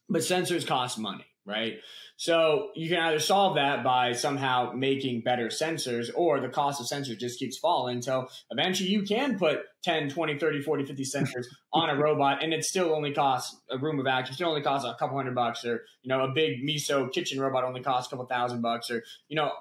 [0.09, 1.79] but sensors cost money, right?
[2.21, 6.85] So you can either solve that by somehow making better sensors or the cost of
[6.85, 7.95] sensors just keeps falling.
[7.95, 12.53] Until eventually you can put 10, 20, 30, 40, 50 sensors on a robot and
[12.53, 15.81] it still only costs a Roomba vacuum, still only costs a couple hundred bucks or,
[16.03, 19.35] you know, a big miso kitchen robot only costs a couple thousand bucks or, you
[19.35, 19.51] know,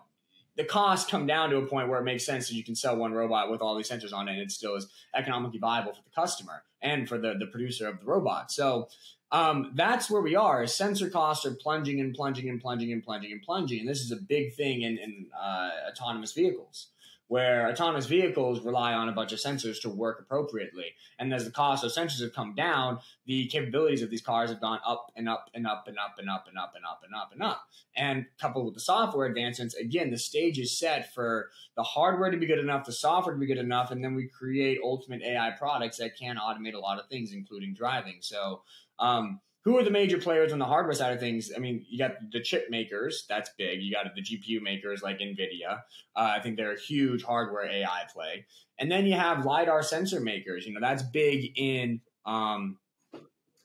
[0.57, 2.97] the costs come down to a point where it makes sense that you can sell
[2.97, 6.03] one robot with all these sensors on it and it still is economically viable for
[6.03, 8.51] the customer and for the, the producer of the robot.
[8.51, 8.89] So
[9.33, 10.67] um, that's where we are.
[10.67, 13.81] Sensor costs are plunging and plunging and plunging and plunging and plunging.
[13.81, 16.89] And this is a big thing in, in uh, autonomous vehicles
[17.31, 20.87] where autonomous vehicles rely on a bunch of sensors to work appropriately.
[21.16, 24.61] And as the cost of sensors have come down, the capabilities of these cars have
[24.61, 27.14] gone up and up and up and up and up and up and up and
[27.14, 27.62] up and up.
[27.95, 32.37] And coupled with the software advancements, again, the stage is set for the hardware to
[32.37, 35.53] be good enough, the software to be good enough, and then we create ultimate AI
[35.57, 38.16] products that can automate a lot of things, including driving.
[38.23, 38.62] So,
[38.99, 41.51] um, who are the major players on the hardware side of things?
[41.55, 43.83] I mean, you got the chip makers, that's big.
[43.83, 45.81] You got the GPU makers like NVIDIA.
[46.16, 48.46] Uh, I think they're a huge hardware AI play.
[48.79, 50.66] And then you have LiDAR sensor makers.
[50.66, 52.79] You know, that's big in um,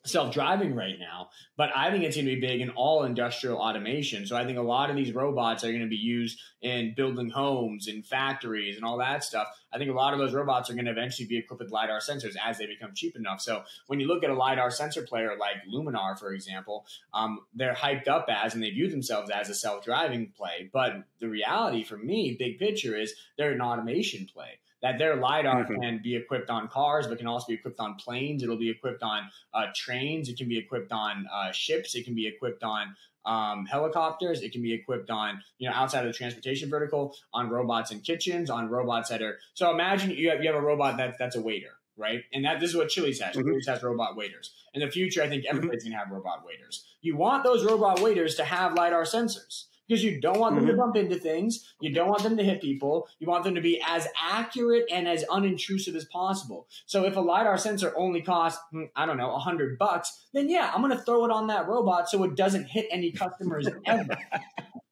[0.05, 3.57] self driving right now, but I think it's going to be big in all industrial
[3.57, 4.25] automation.
[4.25, 7.29] So I think a lot of these robots are going to be used in building
[7.29, 9.47] homes and factories and all that stuff.
[9.73, 11.99] I think a lot of those robots are going to eventually be equipped with LiDAR
[11.99, 13.41] sensors as they become cheap enough.
[13.41, 17.73] So when you look at a LiDAR sensor player like Luminar, for example, um, they're
[17.73, 20.69] hyped up as and they view themselves as a self driving play.
[20.71, 25.63] But the reality for me, big picture, is they're an automation play that their lidar
[25.63, 25.81] mm-hmm.
[25.81, 28.43] can be equipped on cars, but can also be equipped on planes.
[28.43, 30.29] It'll be equipped on uh, trains.
[30.29, 31.95] It can be equipped on uh, ships.
[31.95, 32.95] It can be equipped on
[33.25, 34.43] um, helicopters.
[34.43, 38.01] It can be equipped on, you know, outside of the transportation vertical, on robots in
[38.01, 39.39] kitchens, on robots that are.
[39.55, 42.21] So imagine you have, you have a robot that that's a waiter, right?
[42.31, 43.35] And that this is what Chili's has.
[43.35, 43.47] Mm-hmm.
[43.47, 44.51] Chili's has robot waiters.
[44.75, 45.93] In the future, I think everybody's mm-hmm.
[45.93, 46.85] gonna have robot waiters.
[47.01, 50.71] You want those robot waiters to have lidar sensors because you don't want them mm-hmm.
[50.71, 51.73] to bump into things.
[51.79, 53.07] You don't want them to hit people.
[53.19, 56.67] You want them to be as accurate and as unintrusive as possible.
[56.85, 60.49] So if a LiDAR sensor only costs, hmm, I don't know, a hundred bucks, then
[60.49, 63.67] yeah, I'm going to throw it on that robot so it doesn't hit any customers
[63.85, 64.17] ever.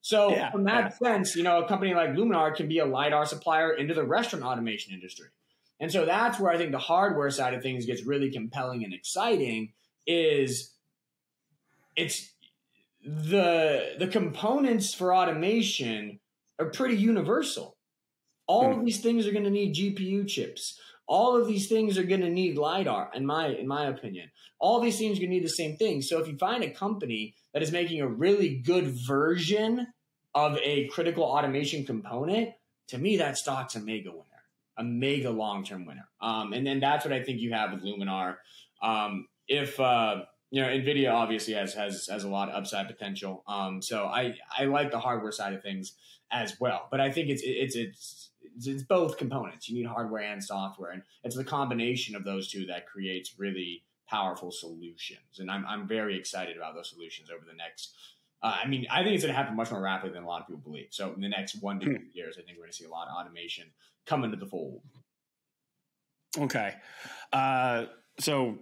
[0.00, 1.12] So yeah, from that yeah.
[1.12, 4.44] sense, you know, a company like Luminar can be a LiDAR supplier into the restaurant
[4.44, 5.28] automation industry.
[5.80, 8.94] And so that's where I think the hardware side of things gets really compelling and
[8.94, 9.72] exciting
[10.06, 10.74] is
[11.96, 12.33] it's
[13.04, 16.20] the the components for automation
[16.58, 17.76] are pretty universal.
[18.46, 18.84] All of hmm.
[18.84, 20.78] these things are going to need GPU chips.
[21.06, 24.30] All of these things are going to need lidar, in my in my opinion.
[24.58, 26.00] All these things are going to need the same thing.
[26.00, 29.88] So if you find a company that is making a really good version
[30.34, 32.50] of a critical automation component,
[32.88, 34.24] to me that stock's a mega winner,
[34.78, 36.08] a mega long term winner.
[36.22, 38.36] Um, and then that's what I think you have with Luminar.
[38.82, 40.22] Um, if uh,
[40.54, 43.42] you know, Nvidia obviously has has has a lot of upside potential.
[43.48, 45.94] Um, so I I like the hardware side of things
[46.30, 48.30] as well, but I think it's it's it's
[48.64, 49.68] it's, both components.
[49.68, 53.82] You need hardware and software, and it's the combination of those two that creates really
[54.08, 55.40] powerful solutions.
[55.40, 57.92] And I'm I'm very excited about those solutions over the next.
[58.40, 60.42] Uh, I mean, I think it's going to happen much more rapidly than a lot
[60.42, 60.88] of people believe.
[60.90, 62.04] So in the next one to two hmm.
[62.12, 63.64] years, I think we're going to see a lot of automation
[64.06, 64.82] come into the fold.
[66.38, 66.74] Okay,
[67.32, 67.86] uh,
[68.20, 68.60] so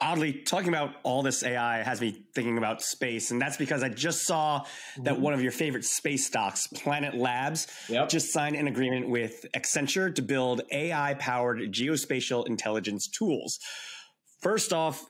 [0.00, 3.88] oddly talking about all this AI has me thinking about space, and that's because I
[3.88, 4.64] just saw
[5.02, 8.08] that one of your favorite space stocks, Planet Labs, yep.
[8.08, 13.58] just signed an agreement with Accenture to build AI-powered geospatial intelligence tools.
[14.40, 15.04] First off,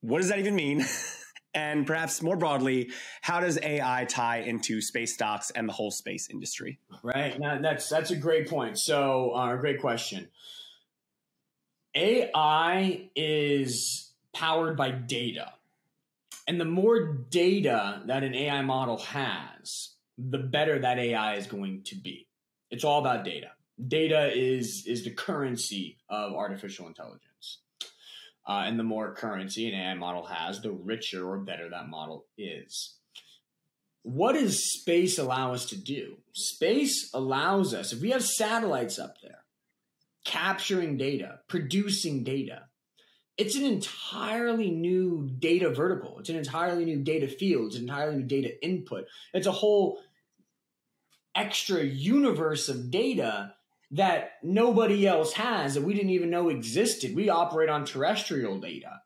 [0.00, 0.84] what does that even mean?
[1.54, 6.28] and perhaps more broadly, how does AI tie into space stocks and the whole space
[6.30, 6.78] industry?
[7.02, 7.38] Right.
[7.38, 8.78] Now, that's that's a great point.
[8.78, 10.28] So, uh, great question.
[11.94, 15.52] AI is powered by data.
[16.48, 21.82] And the more data that an AI model has, the better that AI is going
[21.84, 22.26] to be.
[22.70, 23.52] It's all about data.
[23.88, 27.58] Data is is the currency of artificial intelligence.
[28.46, 32.24] Uh, and the more currency an AI model has, the richer or better that model
[32.36, 32.96] is.
[34.02, 36.16] What does space allow us to do?
[36.32, 39.41] Space allows us, if we have satellites up there,
[40.24, 42.62] capturing data, producing data.
[43.38, 46.18] It's an entirely new data vertical.
[46.18, 47.68] It's an entirely new data field.
[47.68, 49.06] It's an entirely new data input.
[49.32, 49.98] It's a whole
[51.34, 53.54] extra universe of data
[53.92, 57.14] that nobody else has that we didn't even know existed.
[57.14, 59.00] We operate on terrestrial data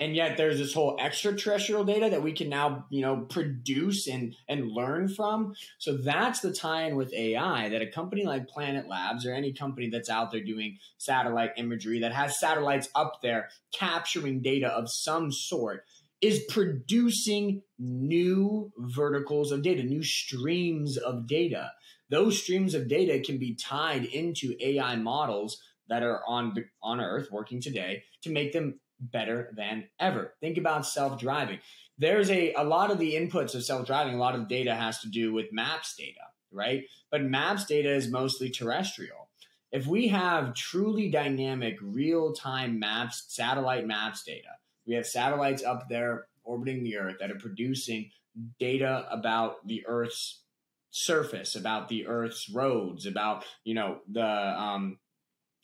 [0.00, 4.34] and yet there's this whole extraterrestrial data that we can now you know produce and
[4.48, 5.54] and learn from.
[5.78, 9.90] So that's the tie-in with ai that a company like planet labs or any company
[9.90, 15.30] that's out there doing satellite imagery that has satellites up there capturing data of some
[15.30, 15.84] sort
[16.20, 21.70] is producing new verticals of data new streams of data.
[22.08, 27.28] Those streams of data can be tied into ai models that are on on earth
[27.30, 30.34] working today to make them better than ever.
[30.40, 31.58] Think about self driving.
[31.98, 35.00] There's a, a lot of the inputs of self driving, a lot of data has
[35.00, 36.20] to do with maps data,
[36.52, 36.84] right?
[37.10, 39.28] But maps data is mostly terrestrial.
[39.72, 44.48] If we have truly dynamic, real time maps, satellite maps data,
[44.86, 48.10] we have satellites up there orbiting the Earth that are producing
[48.58, 50.42] data about the Earth's
[50.90, 54.98] surface, about the Earth's roads, about you know the um,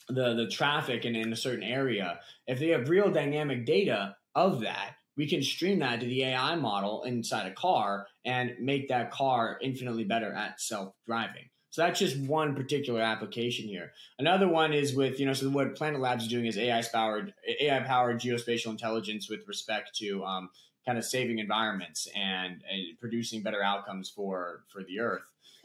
[0.09, 4.61] the the traffic in, in a certain area, if they have real dynamic data of
[4.61, 9.11] that, we can stream that to the AI model inside a car and make that
[9.11, 11.49] car infinitely better at self driving.
[11.71, 13.93] So that's just one particular application here.
[14.19, 17.35] Another one is with, you know, so what Planet Labs is doing is AI powered
[17.61, 20.49] AI powered geospatial intelligence with respect to um,
[20.87, 25.25] kind of saving environments and, and producing better outcomes for for the Earth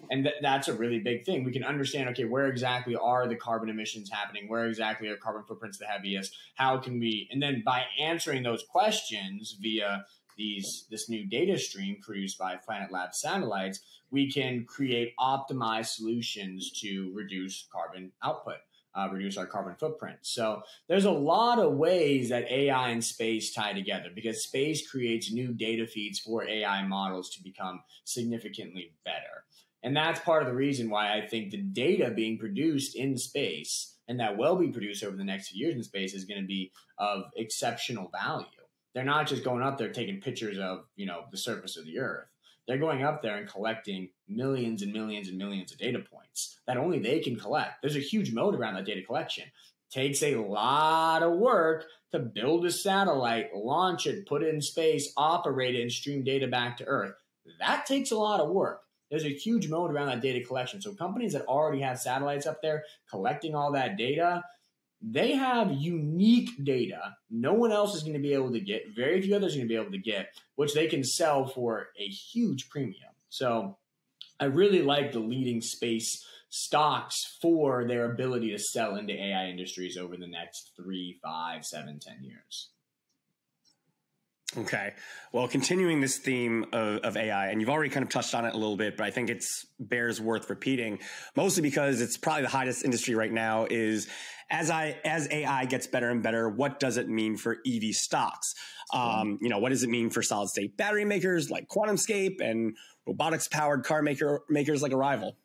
[0.09, 3.35] and th- that's a really big thing we can understand okay where exactly are the
[3.35, 7.61] carbon emissions happening where exactly are carbon footprints the heaviest how can we and then
[7.65, 10.05] by answering those questions via
[10.37, 16.71] these this new data stream produced by planet lab satellites we can create optimized solutions
[16.71, 18.57] to reduce carbon output
[18.93, 20.17] uh, reduce our carbon footprint.
[20.21, 25.31] So there's a lot of ways that AI and space tie together because space creates
[25.31, 29.45] new data feeds for AI models to become significantly better.
[29.83, 33.95] And that's part of the reason why I think the data being produced in space
[34.07, 36.47] and that will be produced over the next few years in space is going to
[36.47, 38.45] be of exceptional value.
[38.93, 41.99] They're not just going up there taking pictures of, you know, the surface of the
[41.99, 42.27] earth.
[42.67, 46.77] They're going up there and collecting millions and millions and millions of data points that
[46.77, 47.81] only they can collect.
[47.81, 49.45] There's a huge moat around that data collection.
[49.89, 55.11] takes a lot of work to build a satellite, launch it, put it in space,
[55.17, 57.15] operate it, and stream data back to Earth.
[57.59, 58.81] That takes a lot of work.
[59.11, 60.81] There's a huge moat around that data collection.
[60.81, 64.43] So companies that already have satellites up there collecting all that data,
[65.01, 69.21] they have unique data no one else is going to be able to get, very
[69.21, 72.07] few others are going to be able to get, which they can sell for a
[72.07, 73.09] huge premium.
[73.29, 73.77] So
[74.39, 79.97] I really like the leading space stocks for their ability to sell into AI industries
[79.97, 82.69] over the next three, five, seven, ten years.
[84.57, 84.93] Okay.
[85.31, 88.53] Well, continuing this theme of, of, AI, and you've already kind of touched on it
[88.53, 90.99] a little bit, but I think it's bears worth repeating,
[91.37, 93.65] mostly because it's probably the hottest industry right now.
[93.69, 94.09] Is
[94.49, 98.53] as I as AI gets better and better, what does it mean for EV stocks?
[98.93, 102.75] Um, you know, what does it mean for solid state battery makers like QuantumScape and
[103.07, 105.37] robotics powered car maker makers like Arrival?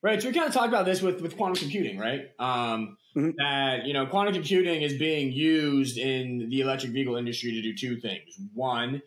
[0.00, 0.22] Right.
[0.22, 2.28] So we kind of talked about this with with quantum computing, right?
[2.38, 3.30] Um, mm-hmm.
[3.38, 7.74] That you know, quantum computing is being used in the electric vehicle industry to do
[7.74, 8.38] two things.
[8.54, 9.02] One,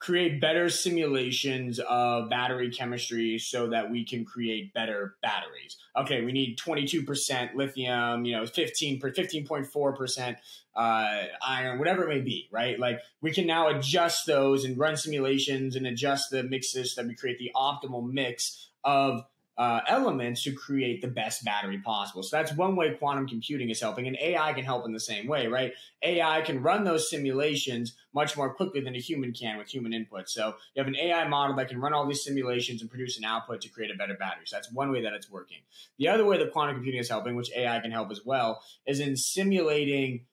[0.00, 5.76] create better simulations of battery chemistry so that we can create better batteries.
[5.96, 10.36] Okay, we need 22% lithium, you know, 15 15.4%
[10.76, 12.78] uh, iron, whatever it may be, right?
[12.78, 17.14] Like we can now adjust those and run simulations and adjust the mixes that we
[17.14, 19.24] create the optimal mix of
[19.58, 22.22] uh, elements to create the best battery possible.
[22.22, 25.26] So that's one way quantum computing is helping, and AI can help in the same
[25.26, 25.72] way, right?
[26.02, 30.28] AI can run those simulations much more quickly than a human can with human input.
[30.28, 33.24] So you have an AI model that can run all these simulations and produce an
[33.24, 34.44] output to create a better battery.
[34.46, 35.58] So that's one way that it's working.
[35.98, 39.00] The other way that quantum computing is helping, which AI can help as well, is
[39.00, 40.26] in simulating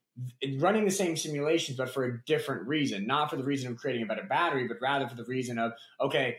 [0.60, 4.04] running the same simulations, but for a different reason, not for the reason of creating
[4.04, 6.38] a better battery, but rather for the reason of, okay,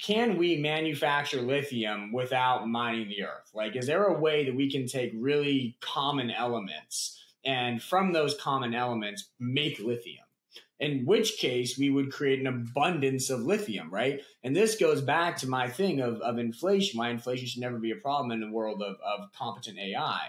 [0.00, 3.50] can we manufacture lithium without mining the earth?
[3.54, 8.38] Like, is there a way that we can take really common elements and from those
[8.38, 10.24] common elements make lithium?
[10.78, 14.22] In which case, we would create an abundance of lithium, right?
[14.42, 16.98] And this goes back to my thing of, of inflation.
[16.98, 20.20] Why inflation should never be a problem in the world of, of competent AI.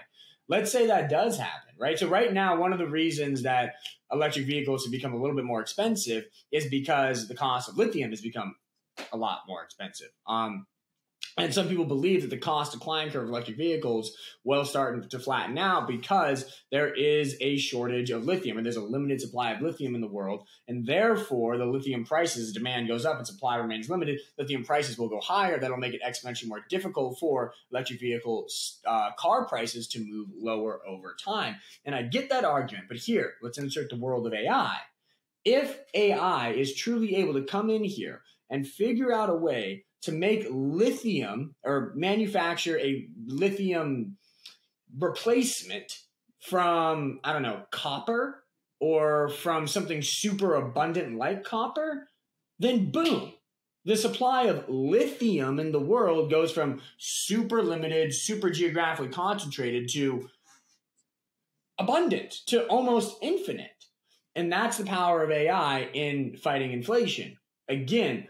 [0.49, 1.97] Let's say that does happen, right?
[1.97, 3.75] So, right now, one of the reasons that
[4.11, 8.09] electric vehicles have become a little bit more expensive is because the cost of lithium
[8.09, 8.55] has become
[9.11, 10.09] a lot more expensive.
[10.27, 10.65] Um,
[11.37, 15.09] and some people believe that the cost of decline curve of electric vehicles will start
[15.09, 19.51] to flatten out because there is a shortage of lithium and there's a limited supply
[19.51, 20.45] of lithium in the world.
[20.67, 24.19] And therefore, the lithium prices, demand goes up and supply remains limited.
[24.37, 25.57] Lithium prices will go higher.
[25.57, 28.47] That'll make it exponentially more difficult for electric vehicle
[28.85, 31.55] uh, car prices to move lower over time.
[31.85, 32.87] And I get that argument.
[32.89, 34.77] But here, let's insert the world of AI.
[35.45, 38.21] If AI is truly able to come in here
[38.51, 44.17] and figure out a way to make lithium or manufacture a lithium
[44.99, 45.99] replacement
[46.39, 48.43] from, I don't know, copper
[48.79, 52.07] or from something super abundant like copper,
[52.59, 53.33] then boom,
[53.85, 60.29] the supply of lithium in the world goes from super limited, super geographically concentrated to
[61.79, 63.85] abundant to almost infinite.
[64.35, 67.37] And that's the power of AI in fighting inflation.
[67.67, 68.27] Again,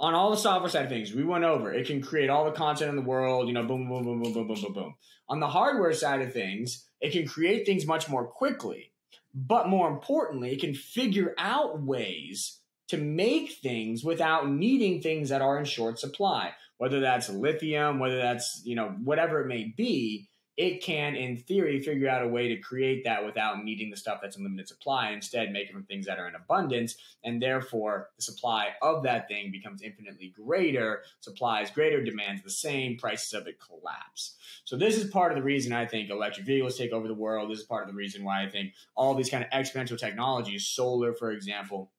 [0.00, 1.72] on all the software side of things, we went over.
[1.72, 4.32] It can create all the content in the world, you know, boom, boom, boom, boom,
[4.32, 4.94] boom, boom, boom, boom.
[5.28, 8.92] On the hardware side of things, it can create things much more quickly.
[9.34, 15.40] But more importantly, it can figure out ways to make things without needing things that
[15.40, 20.28] are in short supply, whether that's lithium, whether that's, you know, whatever it may be
[20.56, 24.18] it can, in theory, figure out a way to create that without needing the stuff
[24.20, 25.10] that's in limited supply.
[25.10, 29.28] Instead, make it from things that are in abundance, and therefore the supply of that
[29.28, 31.02] thing becomes infinitely greater.
[31.20, 34.36] Supply is greater, demands the same, prices of it collapse.
[34.64, 37.50] So this is part of the reason I think electric vehicles take over the world.
[37.50, 40.66] This is part of the reason why I think all these kind of exponential technologies,
[40.66, 41.90] solar, for example,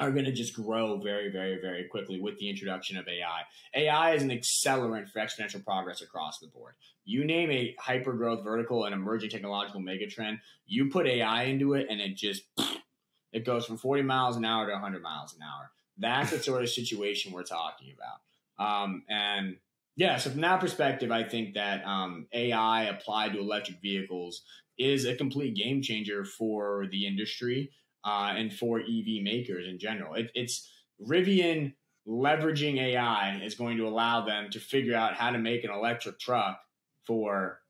[0.00, 3.42] are going to just grow very, very, very quickly with the introduction of AI.
[3.74, 6.74] AI is an accelerant for exponential progress across the board.
[7.04, 11.86] You name a hyper growth vertical and emerging technological megatrend, you put AI into it,
[11.90, 12.44] and it just
[13.32, 15.70] it goes from 40 miles an hour to 100 miles an hour.
[15.98, 18.64] That's the sort of situation we're talking about.
[18.66, 19.56] Um, and
[19.96, 24.42] yeah, so from that perspective, I think that um, AI applied to electric vehicles
[24.78, 27.70] is a complete game changer for the industry
[28.04, 30.14] uh, and for EV makers in general.
[30.14, 30.70] It, it's
[31.00, 31.74] Rivian
[32.06, 36.18] leveraging AI is going to allow them to figure out how to make an electric
[36.18, 36.60] truck
[37.06, 37.60] for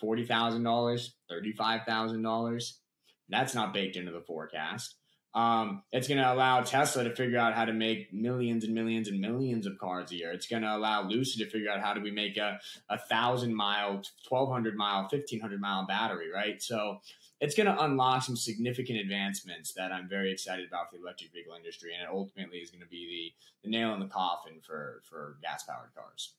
[0.00, 2.80] forty thousand dollars, thirty five thousand dollars.
[3.28, 4.96] That's not baked into the forecast.
[5.38, 9.06] Um, it's going to allow Tesla to figure out how to make millions and millions
[9.06, 10.32] and millions of cars a year.
[10.32, 12.58] It's going to allow Lucid to figure out how do we make a,
[12.88, 16.60] a thousand mile, 1200 mile, 1500 mile battery, right?
[16.60, 17.02] So
[17.40, 21.32] it's going to unlock some significant advancements that I'm very excited about for the electric
[21.32, 21.92] vehicle industry.
[21.94, 23.32] And it ultimately is going to be
[23.62, 26.34] the, the nail in the coffin for, for gas powered cars.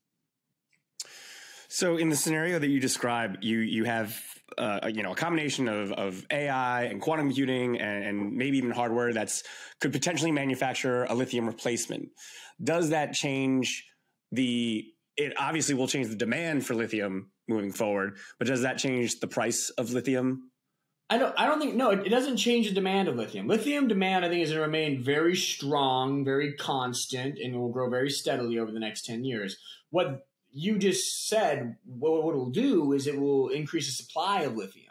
[1.71, 4.19] So in the scenario that you describe, you you have
[4.57, 8.71] uh, you know a combination of, of AI and quantum computing and, and, maybe even
[8.71, 9.43] hardware that's
[9.79, 12.09] could potentially manufacture a lithium replacement.
[12.61, 13.85] Does that change
[14.31, 14.83] the?
[15.15, 19.27] It obviously will change the demand for lithium moving forward, but does that change the
[19.27, 20.49] price of lithium?
[21.11, 21.35] I don't.
[21.37, 21.75] I don't think.
[21.75, 23.47] No, it doesn't change the demand of lithium.
[23.47, 27.91] Lithium demand, I think, is going to remain very strong, very constant, and will grow
[27.91, 29.57] very steadily over the next ten years.
[29.91, 34.55] What you just said what, what it'll do is it will increase the supply of
[34.55, 34.85] lithium.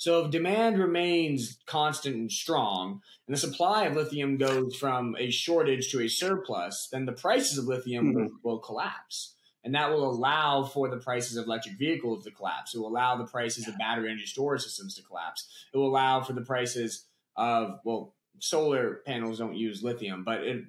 [0.00, 5.30] So if demand remains constant and strong, and the supply of lithium goes from a
[5.30, 8.16] shortage to a surplus, then the prices of lithium mm-hmm.
[8.16, 9.34] will, will, collapse.
[9.62, 12.74] And that will allow for the prices of electric vehicles to collapse.
[12.74, 15.46] It will allow the prices of battery energy storage systems to collapse.
[15.74, 17.04] It will allow for the prices
[17.36, 20.64] of, well, solar panels don't use lithium, but it,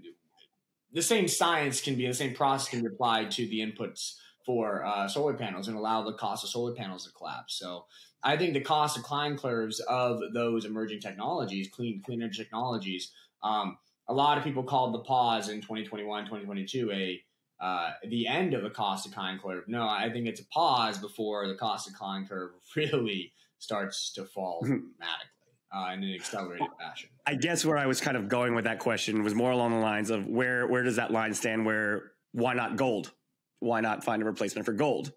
[0.92, 4.16] the same science can be, the same process can be applied to the inputs
[4.52, 7.58] for uh, solar panels and allow the cost of solar panels to collapse.
[7.58, 7.86] So
[8.22, 13.12] I think the cost decline curves of those emerging technologies, clean clean energy technologies,
[13.43, 13.78] um,
[14.10, 17.22] a lot of people called the pause in 2021, 2022 a
[17.62, 19.64] uh, the end of the cost decline curve.
[19.68, 24.60] No, I think it's a pause before the cost decline curve really starts to fall
[24.62, 24.68] hmm.
[24.68, 25.28] dramatically.
[25.74, 27.10] Uh, in an accelerated fashion.
[27.26, 29.78] I guess where I was kind of going with that question was more along the
[29.78, 31.66] lines of where where does that line stand?
[31.66, 33.14] Where why not gold?
[33.62, 35.14] Why not find a replacement for gold?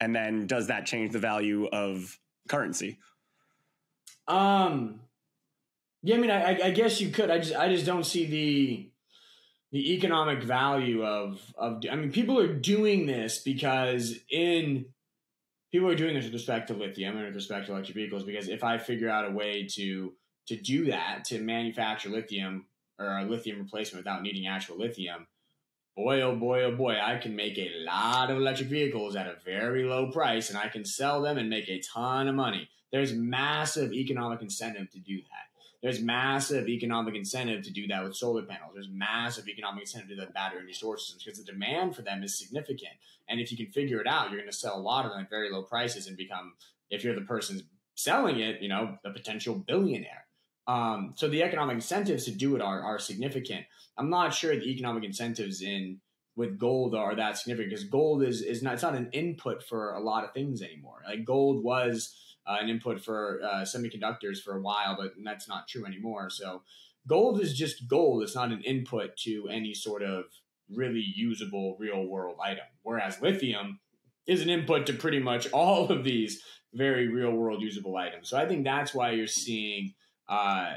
[0.00, 2.18] And then does that change the value of
[2.48, 2.98] currency?
[4.28, 5.00] Um,
[6.02, 7.30] yeah, I mean, I, I guess you could.
[7.30, 8.90] I just, I just don't see the
[9.72, 11.82] the economic value of of.
[11.90, 14.86] I mean, people are doing this because in
[15.72, 18.24] people are doing this with respect to lithium and with respect to electric vehicles.
[18.24, 20.12] Because if I figure out a way to
[20.48, 22.66] to do that to manufacture lithium
[22.98, 25.26] or a lithium replacement without needing actual lithium,
[25.96, 29.36] boy, oh boy, oh boy, I can make a lot of electric vehicles at a
[29.44, 32.68] very low price and I can sell them and make a ton of money.
[32.90, 35.44] There's massive economic incentive to do that.
[35.82, 38.72] There's massive economic incentive to do that with solar panels.
[38.72, 42.02] There's massive economic incentive to do that battery energy storage systems because the demand for
[42.02, 42.94] them is significant.
[43.28, 45.20] And if you can figure it out, you're going to sell a lot of them
[45.20, 46.54] at very low prices and become,
[46.88, 47.62] if you're the person
[47.94, 50.24] selling it, you know, a potential billionaire.
[50.66, 53.66] Um, so the economic incentives to do it are, are significant.
[53.98, 56.00] I'm not sure the economic incentives in
[56.36, 59.92] with gold are that significant because gold is is not it's not an input for
[59.92, 61.02] a lot of things anymore.
[61.06, 62.14] Like gold was
[62.46, 66.30] uh, an input for uh, semiconductors for a while, but that's not true anymore.
[66.30, 66.62] So
[67.06, 68.22] gold is just gold.
[68.22, 70.24] It's not an input to any sort of
[70.74, 72.64] really usable real world item.
[72.82, 73.80] Whereas lithium
[74.26, 76.42] is an input to pretty much all of these
[76.72, 78.28] very real world usable items.
[78.28, 79.94] So I think that's why you're seeing
[80.28, 80.74] uh,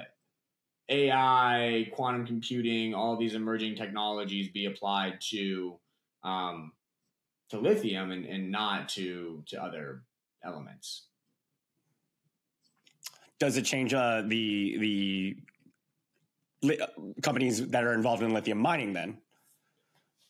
[0.90, 5.78] AI, quantum computing, all these emerging technologies be applied to
[6.24, 6.72] um,
[7.50, 10.04] to lithium and, and not to to other
[10.44, 11.08] elements.
[13.40, 15.38] Does it change uh, the the
[16.64, 16.80] li-
[17.22, 19.18] companies that are involved in lithium mining then?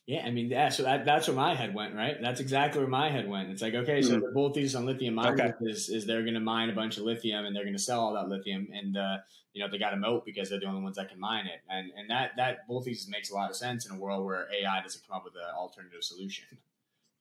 [0.08, 0.70] Yeah, I mean, yeah.
[0.70, 2.16] So that, that's where my head went, right?
[2.18, 3.50] That's exactly where my head went.
[3.50, 4.20] It's like, okay, so mm-hmm.
[4.20, 5.52] the bull thesis on lithium mining okay.
[5.60, 8.00] is, is they're going to mine a bunch of lithium and they're going to sell
[8.00, 9.18] all that lithium, and uh,
[9.52, 11.60] you know they got a moat because they're the only ones that can mine it,
[11.68, 14.48] and and that that bull thesis makes a lot of sense in a world where
[14.50, 16.46] AI doesn't come up with an alternative solution.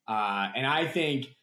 [0.07, 1.35] Uh, and I think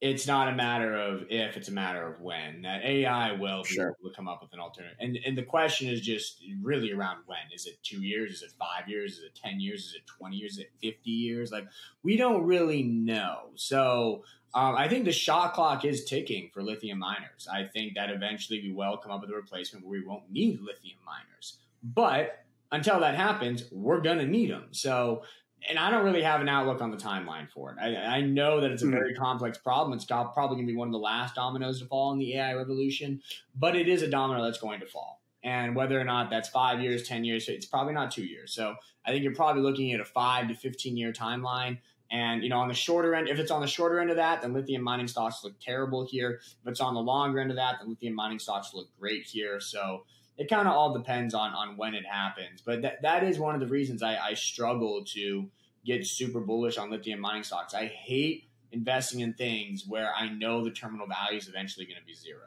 [0.00, 2.62] it's not a matter of if, it's a matter of when.
[2.62, 3.92] That AI will sure.
[3.92, 4.96] be able to come up with an alternative.
[5.00, 7.38] And and the question is just really around when.
[7.54, 8.34] Is it two years?
[8.34, 9.14] Is it five years?
[9.14, 9.86] Is it ten years?
[9.86, 10.52] Is it twenty years?
[10.52, 11.50] Is it fifty years?
[11.50, 11.66] Like
[12.02, 13.50] we don't really know.
[13.54, 14.24] So
[14.54, 17.48] um, I think the shot clock is ticking for lithium miners.
[17.50, 20.60] I think that eventually we will come up with a replacement where we won't need
[20.60, 21.58] lithium miners.
[21.82, 24.68] But until that happens, we're gonna need them.
[24.72, 25.22] So
[25.68, 27.78] and I don't really have an outlook on the timeline for it.
[27.80, 28.92] I, I know that it's a hmm.
[28.92, 29.96] very complex problem.
[29.96, 32.54] It's probably going to be one of the last dominoes to fall in the AI
[32.54, 33.22] revolution,
[33.54, 35.20] but it is a domino that's going to fall.
[35.42, 38.54] And whether or not that's five years, 10 years, it's probably not two years.
[38.54, 41.78] So I think you're probably looking at a five to 15 year timeline.
[42.10, 44.40] And, you know, on the shorter end, if it's on the shorter end of that,
[44.40, 46.40] then lithium mining stocks look terrible here.
[46.62, 49.60] If it's on the longer end of that, then lithium mining stocks look great here.
[49.60, 50.04] So
[50.36, 52.60] it kind of all depends on on when it happens.
[52.64, 55.48] But that that is one of the reasons I, I struggle to
[55.84, 57.74] get super bullish on lithium mining stocks.
[57.74, 62.06] I hate investing in things where I know the terminal value is eventually going to
[62.06, 62.40] be zero.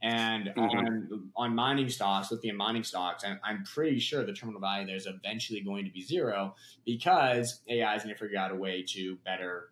[0.00, 0.60] And mm-hmm.
[0.60, 4.96] on on mining stocks, lithium mining stocks, I'm, I'm pretty sure the terminal value there
[4.96, 6.54] is eventually going to be zero
[6.86, 9.70] because AI is going to figure out a way to better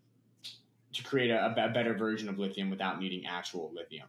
[0.92, 4.08] to create a, a better version of lithium without needing actual lithium.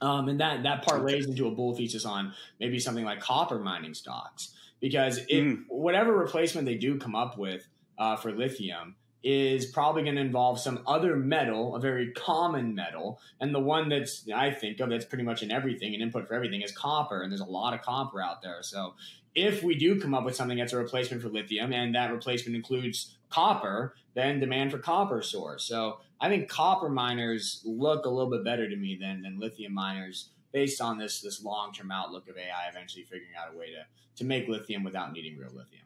[0.00, 3.94] Um, and that that parlays into a bull thesis on maybe something like copper mining
[3.94, 5.64] stocks because if, mm.
[5.68, 7.66] whatever replacement they do come up with
[7.98, 8.94] uh, for lithium
[9.24, 13.88] is probably going to involve some other metal, a very common metal, and the one
[13.88, 17.22] that's I think of that's pretty much in everything, an input for everything is copper,
[17.22, 18.62] and there's a lot of copper out there.
[18.62, 18.94] So
[19.34, 22.54] if we do come up with something that's a replacement for lithium, and that replacement
[22.54, 25.64] includes copper, then demand for copper soars.
[25.64, 29.74] So I think copper miners look a little bit better to me than than lithium
[29.74, 33.66] miners based on this this long term outlook of AI eventually figuring out a way
[33.66, 33.84] to
[34.16, 35.84] to make lithium without needing real lithium.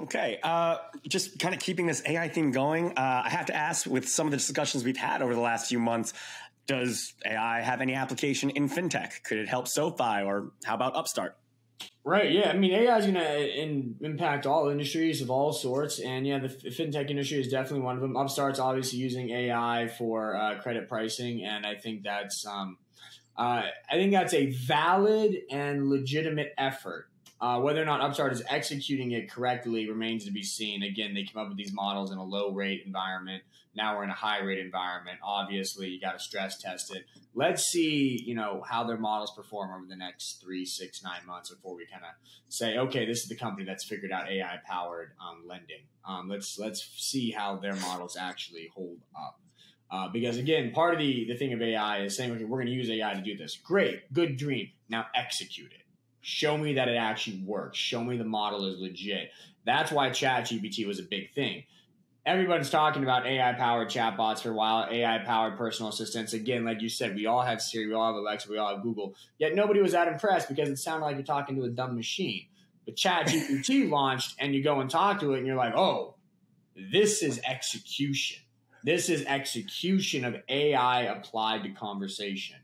[0.00, 2.90] Okay, uh, just kind of keeping this AI theme going.
[2.90, 5.68] Uh, I have to ask, with some of the discussions we've had over the last
[5.68, 6.12] few months,
[6.66, 9.22] does AI have any application in fintech?
[9.22, 11.36] Could it help SoFi, or how about Upstart?
[12.06, 12.32] Right.
[12.32, 12.50] Yeah.
[12.50, 16.38] I mean, AI is going to in, impact all industries of all sorts, and yeah,
[16.38, 18.14] the fintech industry is definitely one of them.
[18.14, 22.76] Upstart's obviously using AI for uh, credit pricing, and I think that's um,
[23.38, 27.08] uh, I think that's a valid and legitimate effort.
[27.40, 30.82] Uh, whether or not Upstart is executing it correctly remains to be seen.
[30.82, 33.42] Again, they came up with these models in a low rate environment.
[33.76, 35.18] Now we're in a high rate environment.
[35.22, 37.04] Obviously, you got to stress test it.
[37.34, 41.50] Let's see, you know, how their models perform over the next three, six, nine months
[41.50, 42.10] before we kind of
[42.48, 45.82] say, okay, this is the company that's figured out AI powered um, lending.
[46.06, 49.40] Um, let's let's see how their models actually hold up.
[49.90, 52.66] Uh, because again, part of the the thing of AI is saying, okay, we're going
[52.66, 53.56] to use AI to do this.
[53.56, 54.70] Great, good dream.
[54.88, 55.84] Now execute it
[56.26, 57.76] Show me that it actually works.
[57.76, 59.30] Show me the model is legit.
[59.66, 61.64] That's why ChatGPT was a big thing.
[62.26, 66.32] Everybody's talking about AI powered chatbots for a while, AI powered personal assistants.
[66.32, 68.82] Again, like you said, we all have Siri, we all have Alexa, we all have
[68.82, 69.14] Google.
[69.38, 72.46] Yet nobody was that impressed because it sounded like you're talking to a dumb machine.
[72.86, 76.14] But ChatGPT launched, and you go and talk to it, and you're like, oh,
[76.74, 78.42] this is execution.
[78.82, 82.56] This is execution of AI applied to conversation.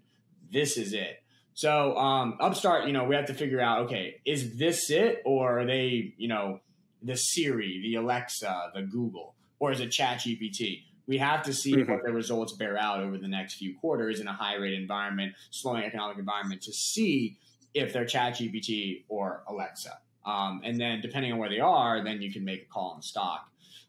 [0.50, 1.22] This is it.
[1.52, 5.60] So um, Upstart, you know, we have to figure out, okay, is this it, or
[5.60, 6.60] are they, you know,
[7.02, 10.82] the Siri, the Alexa, the Google, or is it ChatGPT?
[11.06, 11.90] We have to see mm-hmm.
[11.90, 15.34] what the results bear out over the next few quarters in a high rate environment,
[15.50, 17.38] slowing economic environment, to see
[17.74, 19.98] if they're ChatGPT or Alexa.
[20.24, 22.98] Um, and then depending on where they are, then you can make a call on
[22.98, 23.48] the stock.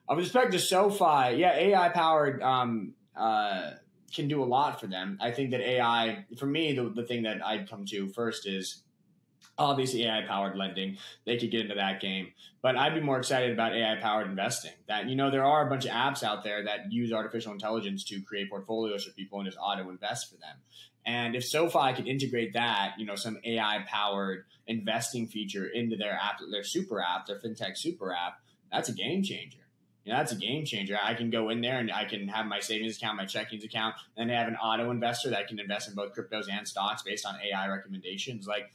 [0.10, 3.72] Uh, with respect to SoFi, yeah, AI powered um, uh,
[4.14, 5.18] can do a lot for them.
[5.22, 8.84] I think that AI, for me, the, the thing that I'd come to first is
[9.58, 10.98] obviously AI powered lending.
[11.26, 12.34] They could get into that game.
[12.62, 14.74] But I'd be more excited about AI powered investing.
[14.88, 18.04] That, you know, there are a bunch of apps out there that use artificial intelligence
[18.06, 20.58] to create portfolios for people and just auto invest for them.
[21.06, 26.14] And if SoFi could integrate that, you know, some AI powered investing feature into their
[26.14, 28.40] app, their super app, their fintech super app,
[28.72, 29.62] that's a game changer
[30.04, 30.98] you know, that's a game changer.
[31.02, 33.96] I can go in there and I can have my savings account, my checkings account,
[34.18, 37.36] and have an auto investor that can invest in both cryptos and stocks based on
[37.40, 38.48] AI recommendations.
[38.48, 38.72] Like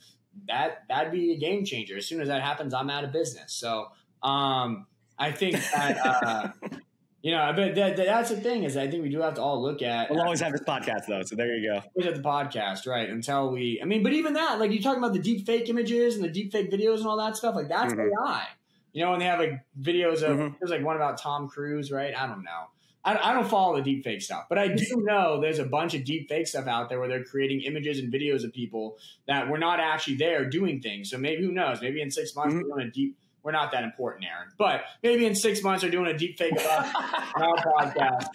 [0.49, 1.97] that, that'd be a game changer.
[1.97, 3.53] As soon as that happens, I'm out of business.
[3.53, 3.89] So,
[4.23, 4.87] um,
[5.19, 6.49] I think that, uh,
[7.23, 9.63] you know, but that, that's the thing is I think we do have to all
[9.63, 10.11] look at.
[10.11, 11.83] We'll always have this podcast though, so there you go.
[11.97, 13.09] Always have the podcast, right?
[13.09, 16.17] Until we, I mean, but even that, like you talking about the deep fake images
[16.17, 18.25] and the deep fake videos and all that stuff, like that's mm-hmm.
[18.27, 18.47] AI.
[18.93, 20.55] You know, when they have like videos of mm-hmm.
[20.59, 22.15] there's like one about Tom Cruise, right?
[22.17, 22.69] I don't know.
[23.07, 25.95] I, I don't follow the deep fake stuff, but I do know there's a bunch
[25.95, 28.99] of deep fake stuff out there where they're creating images and videos of people
[29.29, 31.11] that were not actually there doing things.
[31.11, 31.81] So maybe who knows?
[31.81, 32.65] Maybe in six months mm-hmm.
[32.65, 33.17] we're doing a deep.
[33.45, 34.49] We're not that important, Aaron.
[34.59, 36.93] But maybe in six months we're doing a deep fake about
[37.37, 38.27] our podcast,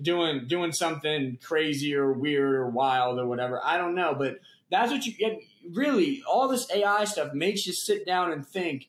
[0.00, 3.60] doing doing something crazy or weird or wild or whatever.
[3.62, 4.38] I don't know, but
[4.70, 5.38] that's what you get.
[5.74, 8.88] Really, all this AI stuff makes you sit down and think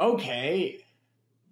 [0.00, 0.84] okay,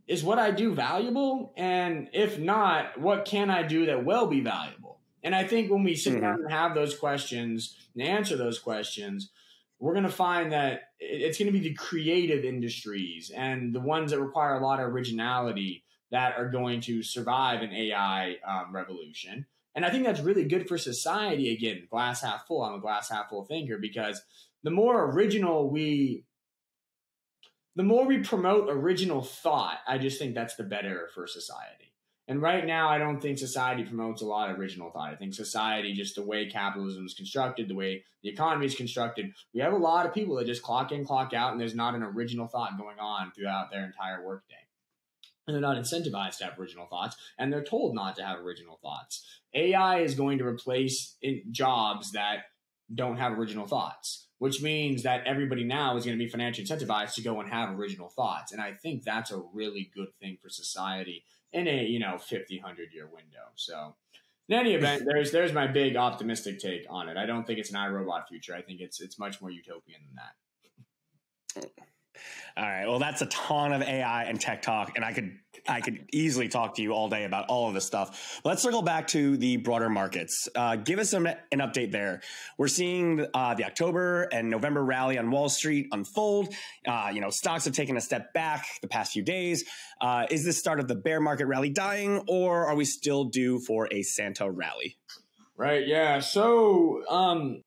[0.09, 1.53] is what I do valuable?
[1.57, 4.99] And if not, what can I do that will be valuable?
[5.23, 6.23] And I think when we sit mm-hmm.
[6.23, 9.31] down and have those questions and answer those questions,
[9.79, 14.11] we're going to find that it's going to be the creative industries and the ones
[14.11, 19.47] that require a lot of originality that are going to survive an AI um, revolution.
[19.75, 21.53] And I think that's really good for society.
[21.53, 22.63] Again, glass half full.
[22.63, 24.23] I'm a glass half full thinker because
[24.65, 26.25] the more original we
[27.79, 31.93] the more we promote original thought, I just think that's the better for society.
[32.27, 35.13] And right now, I don't think society promotes a lot of original thought.
[35.13, 39.33] I think society, just the way capitalism is constructed, the way the economy is constructed,
[39.55, 41.95] we have a lot of people that just clock in, clock out, and there's not
[41.95, 44.57] an original thought going on throughout their entire workday.
[45.47, 48.81] And they're not incentivized to have original thoughts, and they're told not to have original
[48.83, 49.25] thoughts.
[49.55, 51.15] AI is going to replace
[51.53, 52.47] jobs that
[52.93, 57.15] don't have original thoughts which means that everybody now is going to be financially incentivized
[57.15, 58.53] to go and have original thoughts.
[58.53, 62.61] And I think that's a really good thing for society in a, you know, 50,
[62.61, 63.51] 100 year window.
[63.57, 63.95] So
[64.49, 67.17] in any event, there's, there's my big optimistic take on it.
[67.17, 68.55] I don't think it's an iRobot future.
[68.55, 71.71] I think it's, it's much more utopian than that.
[72.57, 72.87] All right.
[72.87, 75.39] Well, that's a ton of AI and tech talk, and I could
[75.69, 78.41] I could easily talk to you all day about all of this stuff.
[78.45, 80.49] Let's circle back to the broader markets.
[80.55, 82.23] Uh, give us some, an update there.
[82.57, 86.55] We're seeing uh, the October and November rally on Wall Street unfold.
[86.87, 89.65] Uh, you know, stocks have taken a step back the past few days.
[90.01, 93.61] Uh, is this start of the bear market rally dying, or are we still due
[93.61, 94.97] for a Santa rally?
[95.57, 95.87] Right.
[95.87, 96.21] Yeah.
[96.21, 97.63] So, um,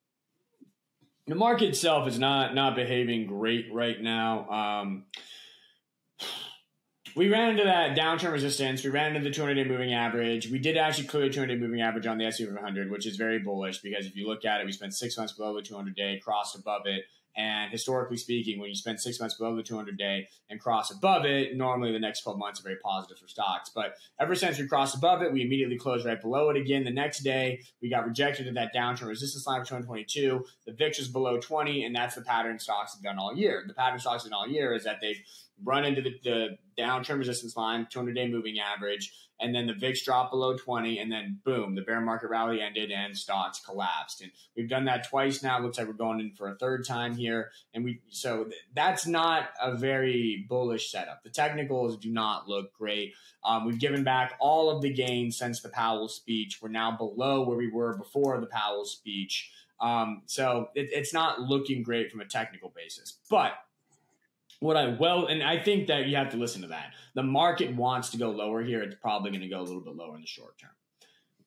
[1.31, 4.49] the market itself is not not behaving great right now.
[4.49, 5.05] Um,
[7.15, 8.83] we ran into that downturn resistance.
[8.83, 10.49] We ran into the 200 day moving average.
[10.49, 13.15] We did actually clear the 200 day moving average on the S&P 500, which is
[13.15, 15.95] very bullish because if you look at it, we spent six months below the 200
[15.95, 17.05] day, crossed above it,
[17.35, 21.25] and historically speaking, when you spend six months below the 200 day and cross above
[21.25, 23.71] it, normally the next 12 months are very positive for stocks.
[23.73, 26.83] But ever since we crossed above it, we immediately closed right below it again.
[26.83, 30.45] The next day, we got rejected at that downturn resistance line of 2022.
[30.65, 33.63] The VIX was below 20, and that's the pattern stocks have done all year.
[33.65, 35.21] The pattern stocks have done all year is that they've
[35.63, 40.03] run into the, the downtrend resistance line, 200 day moving average, and then the VIX
[40.03, 44.21] dropped below 20, and then boom, the bear market rally ended and stocks collapsed.
[44.21, 45.57] And we've done that twice now.
[45.57, 48.55] It looks like we're going in for a third time here, and we so th-
[48.73, 51.23] that's not a very bullish setup.
[51.23, 53.13] The technicals do not look great.
[53.43, 56.59] Um, we've given back all of the gains since the Powell speech.
[56.61, 59.51] We're now below where we were before the Powell speech.
[59.79, 63.53] Um, so it, it's not looking great from a technical basis, but
[64.61, 66.93] what I well, and I think that you have to listen to that.
[67.15, 68.81] The market wants to go lower here.
[68.83, 70.69] It's probably going to go a little bit lower in the short term.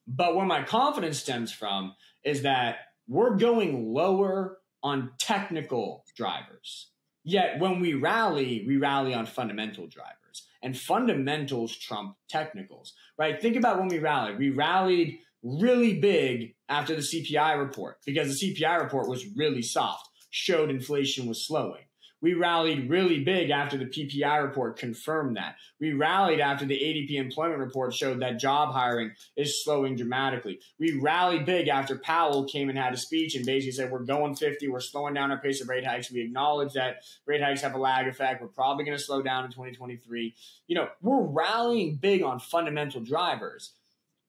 [0.07, 1.95] But where my confidence stems from
[2.25, 6.91] is that we're going lower on technical drivers.
[7.23, 10.49] Yet when we rally, we rally on fundamental drivers.
[10.61, 13.41] And fundamentals trump technicals, right?
[13.41, 14.39] Think about when we rallied.
[14.39, 20.09] We rallied really big after the CPI report because the CPI report was really soft,
[20.31, 21.85] showed inflation was slowing.
[22.25, 25.57] We rallied really big after the PPI report confirmed that.
[25.79, 30.59] We rallied after the ADP employment report showed that job hiring is slowing dramatically.
[30.79, 34.37] We rallied big after Powell came and had a speech and basically said, We're going
[34.37, 36.11] 50, we're slowing down our pace of rate hikes.
[36.11, 38.41] We acknowledge that rate hikes have a lag effect.
[38.41, 40.35] We're probably going to slow down in 2023.
[40.67, 43.75] You know, we're rallying big on fundamental drivers.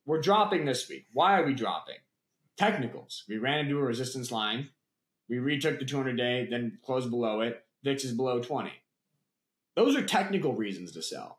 [0.04, 1.06] We're dropping this week.
[1.14, 1.96] Why are we dropping?
[2.58, 3.24] Technicals.
[3.26, 4.68] We ran into a resistance line.
[5.30, 7.62] We retook the 200 day, then closed below it.
[7.86, 8.72] VIX is below 20.
[9.76, 11.38] Those are technical reasons to sell.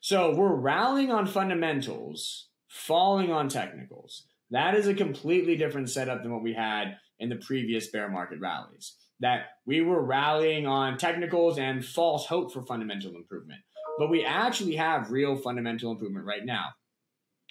[0.00, 4.28] So we're rallying on fundamentals, falling on technicals.
[4.52, 8.38] That is a completely different setup than what we had in the previous bear market
[8.38, 8.94] rallies.
[9.18, 13.60] That we were rallying on technicals and false hope for fundamental improvement.
[13.98, 16.66] But we actually have real fundamental improvement right now.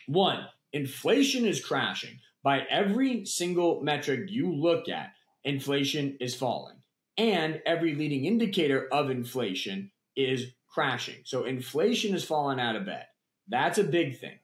[0.08, 2.20] One, inflation is crashing.
[2.42, 5.10] By every single metric you look at,
[5.44, 6.79] inflation is falling
[7.20, 11.18] and every leading indicator of inflation is crashing.
[11.26, 13.08] So inflation has fallen out of bed.
[13.50, 14.40] That's a big thing.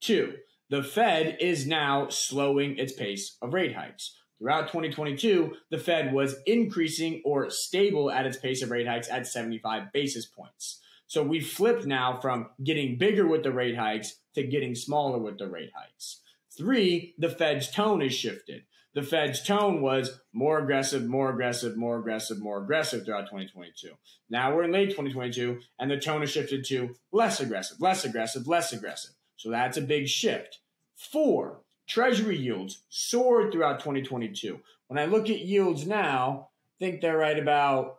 [0.00, 0.34] Two,
[0.70, 4.16] the Fed is now slowing its pace of rate hikes.
[4.38, 9.26] Throughout 2022, the Fed was increasing or stable at its pace of rate hikes at
[9.26, 10.80] 75 basis points.
[11.08, 15.38] So we flipped now from getting bigger with the rate hikes to getting smaller with
[15.38, 16.20] the rate hikes.
[16.56, 18.62] Three, the Fed's tone has shifted
[18.94, 23.90] the Fed's tone was more aggressive, more aggressive, more aggressive, more aggressive throughout 2022.
[24.28, 28.46] Now we're in late 2022, and the tone has shifted to less aggressive, less aggressive,
[28.46, 29.12] less aggressive.
[29.36, 30.58] So that's a big shift.
[30.94, 34.60] Four, Treasury yields soared throughout 2022.
[34.88, 37.98] When I look at yields now, I think they're right about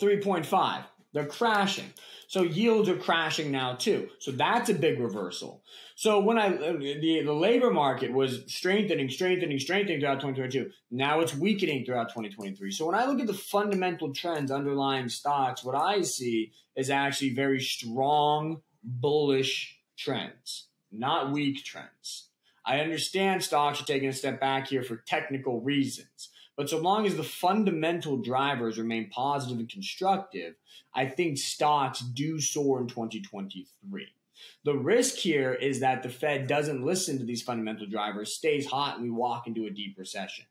[0.00, 0.84] 3.5.
[1.12, 1.92] They're crashing.
[2.28, 4.08] So yields are crashing now too.
[4.20, 5.62] So that's a big reversal.
[5.98, 10.70] So when I uh, the the labor market was strengthening, strengthening, strengthening throughout 2022.
[10.92, 12.70] Now it's weakening throughout 2023.
[12.70, 17.34] So when I look at the fundamental trends underlying stocks, what I see is actually
[17.34, 22.28] very strong bullish trends, not weak trends.
[22.64, 26.28] I understand stocks are taking a step back here for technical reasons.
[26.56, 30.54] But so long as the fundamental drivers remain positive and constructive,
[30.94, 34.12] I think stocks do soar in 2023.
[34.64, 38.96] The risk here is that the Fed doesn't listen to these fundamental drivers, stays hot,
[38.96, 40.44] and we walk into a deep recession.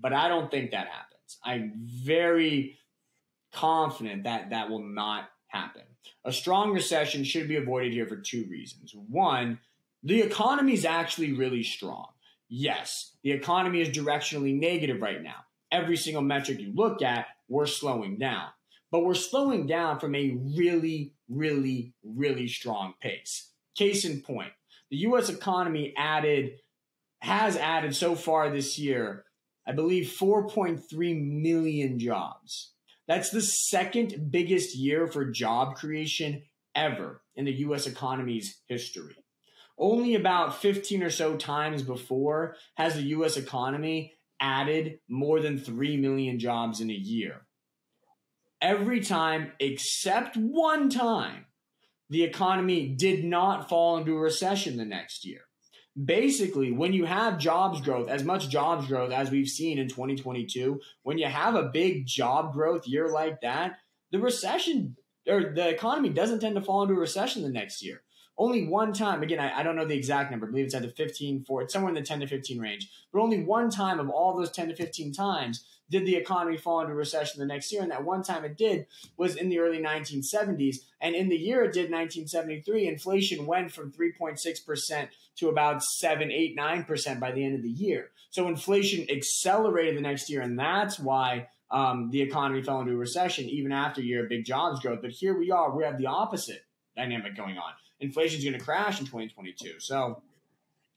[0.00, 1.38] But I don't think that happens.
[1.44, 1.72] I'm
[2.04, 2.78] very
[3.52, 5.82] confident that that will not happen.
[6.24, 8.94] A strong recession should be avoided here for two reasons.
[8.94, 9.58] One,
[10.02, 12.08] the economy is actually really strong.
[12.48, 15.44] Yes, the economy is directionally negative right now.
[15.70, 18.48] Every single metric you look at, we're slowing down.
[18.90, 23.50] But we're slowing down from a really, really, really strong pace.
[23.76, 24.52] Case in point,
[24.90, 26.60] the US economy added,
[27.20, 29.24] has added so far this year,
[29.66, 32.72] I believe 4.3 million jobs.
[33.08, 36.42] That's the second biggest year for job creation
[36.74, 39.16] ever in the US economy's history.
[39.78, 45.96] Only about 15 or so times before has the US economy added more than 3
[45.96, 47.46] million jobs in a year.
[48.62, 51.46] Every time, except one time,
[52.08, 55.40] the economy did not fall into a recession the next year.
[56.02, 60.80] Basically, when you have jobs growth, as much jobs growth as we've seen in 2022,
[61.02, 63.78] when you have a big job growth year like that,
[64.12, 64.96] the recession
[65.28, 68.02] or the economy doesn't tend to fall into a recession the next year.
[68.38, 70.82] Only one time, again, I, I don't know the exact number, I believe it's at
[70.82, 74.00] the 15, for it's somewhere in the 10 to 15 range, but only one time
[74.00, 77.70] of all those 10 to 15 times did the economy fall into recession the next
[77.70, 77.82] year.
[77.82, 80.76] And that one time it did was in the early 1970s.
[81.00, 86.56] And in the year it did, 1973, inflation went from 3.6% to about 7, 8,
[86.56, 88.10] 9% by the end of the year.
[88.30, 90.40] So inflation accelerated the next year.
[90.40, 94.46] And that's why um, the economy fell into a recession even after year of big
[94.46, 95.00] jobs growth.
[95.02, 96.64] But here we are, we have the opposite
[96.96, 97.72] dynamic going on.
[98.02, 99.80] Inflation is going to crash in 2022.
[99.80, 100.22] So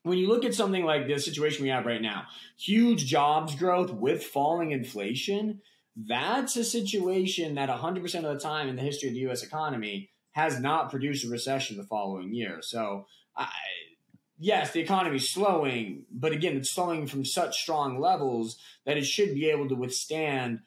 [0.03, 2.25] when you look at something like the situation we have right now,
[2.57, 5.61] huge jobs growth with falling inflation,
[5.95, 10.09] that's a situation that 100% of the time in the history of the US economy
[10.33, 12.59] has not produced a recession the following year.
[12.61, 13.49] So, I,
[14.37, 19.05] yes, the economy is slowing, but again, it's slowing from such strong levels that it
[19.05, 20.59] should be able to withstand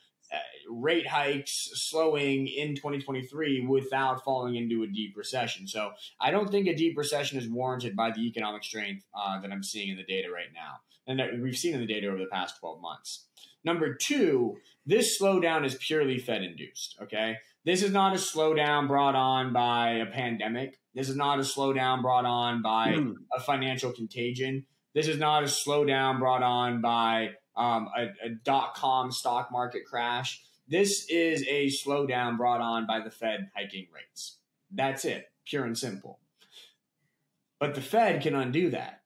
[0.69, 5.67] rate hikes slowing in 2023 without falling into a deep recession.
[5.67, 9.51] So I don't think a deep recession is warranted by the economic strength uh, that
[9.51, 12.19] I'm seeing in the data right now and that we've seen in the data over
[12.19, 13.27] the past 12 months.
[13.65, 14.57] Number two,
[14.87, 16.97] this slowdown is purely Fed induced.
[17.03, 17.37] Okay.
[17.65, 20.79] This is not a slowdown brought on by a pandemic.
[20.95, 23.15] This is not a slowdown brought on by mm.
[23.37, 24.65] a financial contagion.
[24.95, 29.83] This is not a slowdown brought on by um, a, a dot com stock market
[29.85, 30.43] crash.
[30.69, 34.37] This is a slowdown brought on by the Fed hiking rates.
[34.71, 36.21] That's it, pure and simple.
[37.59, 39.03] But the Fed can undo that.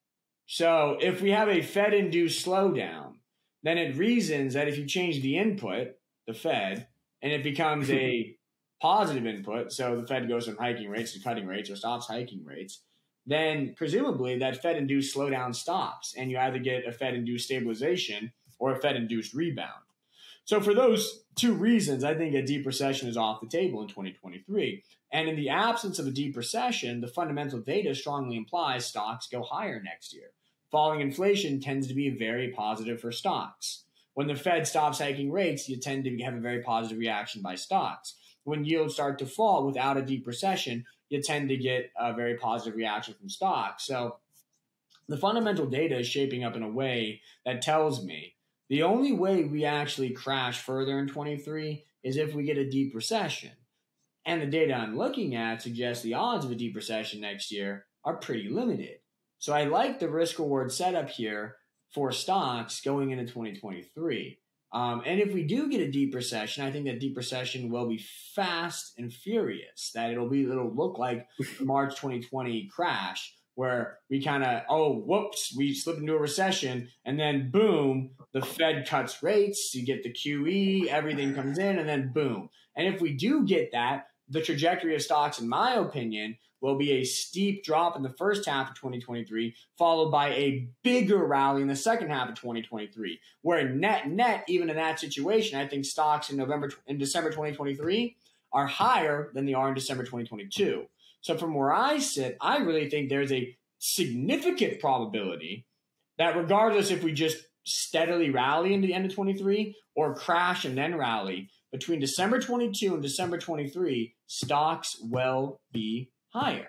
[0.47, 3.15] So if we have a Fed induced slowdown,
[3.63, 5.93] then it reasons that if you change the input,
[6.27, 6.89] the Fed,
[7.23, 8.37] and it becomes a
[8.83, 12.45] positive input, so the Fed goes from hiking rates to cutting rates or stops hiking
[12.45, 12.83] rates,
[13.25, 18.33] then presumably that Fed induced slowdown stops and you either get a Fed induced stabilization
[18.59, 19.85] or a Fed induced rebound.
[20.45, 23.89] So for those two reasons, I think a deep recession is off the table in
[23.89, 24.83] 2023.
[25.13, 29.43] And in the absence of a deep recession, the fundamental data strongly implies stocks go
[29.43, 30.31] higher next year.
[30.71, 33.85] Falling inflation tends to be very positive for stocks.
[34.15, 37.55] When the Fed stops hiking rates, you tend to have a very positive reaction by
[37.55, 38.15] stocks.
[38.45, 42.37] When yields start to fall without a deep recession, you tend to get a very
[42.37, 43.85] positive reaction from stocks.
[43.85, 44.17] So
[45.09, 48.35] the fundamental data is shaping up in a way that tells me
[48.69, 52.95] the only way we actually crash further in 23 is if we get a deep
[52.95, 53.53] recession.
[54.25, 57.87] And the data I'm looking at suggests the odds of a deep recession next year
[58.05, 58.99] are pretty limited.
[59.39, 61.57] So I like the risk reward setup here
[61.93, 64.39] for stocks going into 2023.
[64.73, 67.87] Um, and if we do get a deep recession, I think that deep recession will
[67.87, 68.03] be
[68.35, 69.91] fast and furious.
[69.95, 71.27] That it'll be it'll look like
[71.61, 77.19] March 2020 crash, where we kind of, oh, whoops, we slip into a recession, and
[77.19, 82.13] then boom, the Fed cuts rates, you get the QE, everything comes in, and then
[82.13, 82.49] boom.
[82.77, 86.93] And if we do get that, the trajectory of stocks, in my opinion, will be
[86.93, 91.69] a steep drop in the first half of 2023, followed by a bigger rally in
[91.69, 93.21] the second half of 2023.
[93.43, 98.17] Where net net, even in that situation, I think stocks in November in December 2023
[98.53, 100.87] are higher than they are in December 2022.
[101.23, 105.67] So from where I sit, I really think there's a significant probability
[106.19, 110.77] that regardless if we just steadily rally into the end of 23 or crash and
[110.77, 116.69] then rally, between December 22 and December 23, stocks will be higher.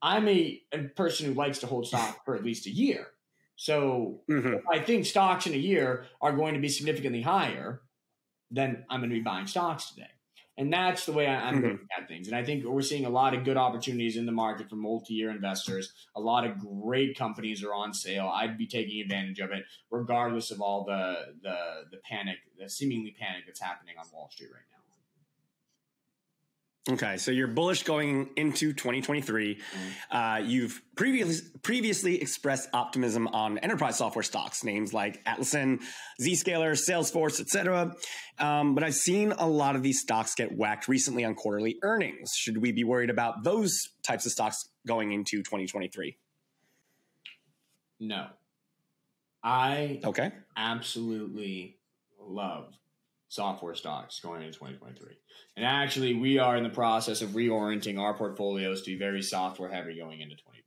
[0.00, 3.06] I'm a, a person who likes to hold stock for at least a year.
[3.56, 4.56] So mm-hmm.
[4.70, 7.82] I think stocks in a year are going to be significantly higher,
[8.50, 10.10] then I'm going to be buying stocks today.
[10.58, 11.64] And that's the way I, am mm-hmm.
[11.64, 12.28] looking at things.
[12.28, 15.30] And I think we're seeing a lot of good opportunities in the market for multi-year
[15.30, 15.92] investors.
[16.14, 18.30] A lot of great companies are on sale.
[18.32, 21.56] I'd be taking advantage of it, regardless of all the the
[21.90, 24.71] the panic, the seemingly panic that's happening on Wall Street right now.
[26.90, 29.54] Okay, so you're bullish going into 2023.
[29.54, 30.16] Mm-hmm.
[30.16, 35.80] Uh, you've previously previously expressed optimism on enterprise software stocks, names like Atlassian,
[36.20, 37.94] Zscaler, Salesforce, etc.
[38.40, 42.32] Um, but I've seen a lot of these stocks get whacked recently on quarterly earnings.
[42.36, 46.18] Should we be worried about those types of stocks going into 2023?
[48.00, 48.26] No,
[49.44, 51.78] I okay absolutely
[52.20, 52.74] love
[53.32, 55.16] software stocks going into 2023.
[55.56, 59.72] And actually, we are in the process of reorienting our portfolios to be very software
[59.72, 60.62] heavy going into 23.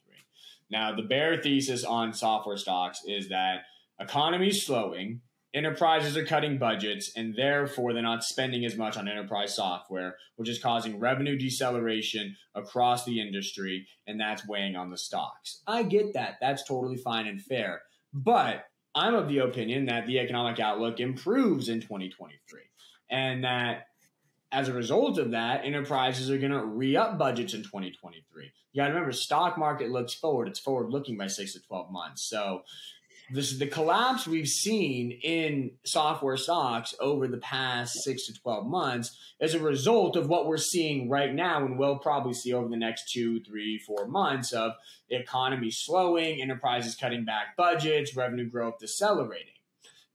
[0.71, 3.65] Now, the bear thesis on software stocks is that
[3.99, 5.21] economy is slowing,
[5.53, 10.49] enterprises are cutting budgets, and therefore they're not spending as much on enterprise software, which
[10.49, 15.61] is causing revenue deceleration across the industry, and that's weighing on the stocks.
[15.67, 16.37] I get that.
[16.41, 17.83] That's totally fine and fair.
[18.11, 18.65] But
[18.95, 22.61] I'm of the opinion that the economic outlook improves in 2023
[23.11, 23.87] and that
[24.51, 28.51] as a result of that, enterprises are going to re up budgets in 2023.
[28.71, 30.47] You got to remember, stock market looks forward.
[30.47, 32.23] It's forward looking by six to 12 months.
[32.23, 32.61] So
[33.31, 38.67] this is the collapse we've seen in software stocks over the past six to 12
[38.67, 42.67] months as a result of what we're seeing right now and we'll probably see over
[42.67, 44.73] the next two, three, four months of
[45.09, 49.53] the economy slowing, enterprises cutting back budgets, revenue growth decelerating.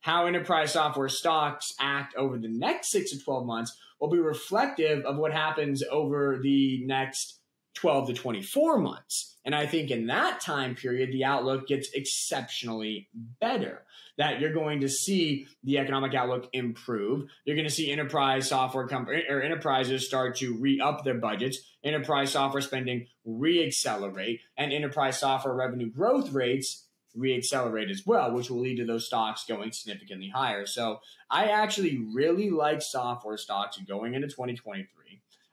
[0.01, 5.05] How enterprise software stocks act over the next six to 12 months will be reflective
[5.05, 7.40] of what happens over the next
[7.75, 9.37] 12 to 24 months.
[9.45, 13.09] And I think in that time period, the outlook gets exceptionally
[13.41, 13.83] better.
[14.19, 17.31] That you're going to see the economic outlook improve.
[17.45, 21.05] You're going to see enterprise software company or er, er, enterprises start to re up
[21.05, 28.07] their budgets, enterprise software spending re accelerate, and enterprise software revenue growth rates re-accelerate as
[28.07, 30.67] well, which will lead to those stocks going significantly higher.
[30.67, 31.01] So
[31.31, 34.87] I actually really like software stocks going into 2023.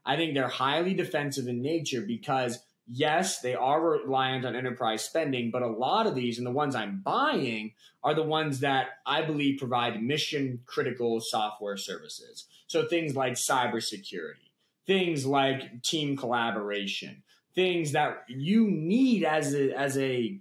[0.07, 5.51] I think they're highly defensive in nature because yes, they are reliant on enterprise spending,
[5.51, 9.21] but a lot of these and the ones I'm buying are the ones that I
[9.21, 12.45] believe provide mission critical software services.
[12.67, 14.51] So things like cybersecurity,
[14.85, 20.39] things like team collaboration, things that you need as a as a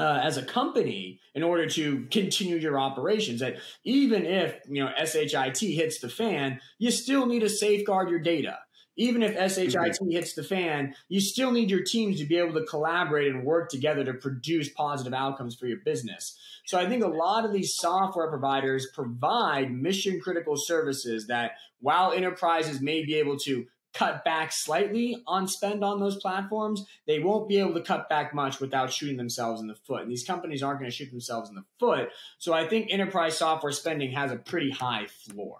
[0.00, 3.40] uh, as a company in order to continue your operations.
[3.40, 8.18] That even if you know SHIT hits the fan, you still need to safeguard your
[8.18, 8.58] data.
[8.96, 10.10] Even if SHIT mm-hmm.
[10.10, 13.70] hits the fan, you still need your teams to be able to collaborate and work
[13.70, 16.36] together to produce positive outcomes for your business.
[16.64, 22.12] So I think a lot of these software providers provide mission critical services that while
[22.12, 27.48] enterprises may be able to cut back slightly on spend on those platforms, they won't
[27.48, 30.02] be able to cut back much without shooting themselves in the foot.
[30.02, 32.10] And these companies aren't going to shoot themselves in the foot.
[32.38, 35.58] So I think enterprise software spending has a pretty high floor.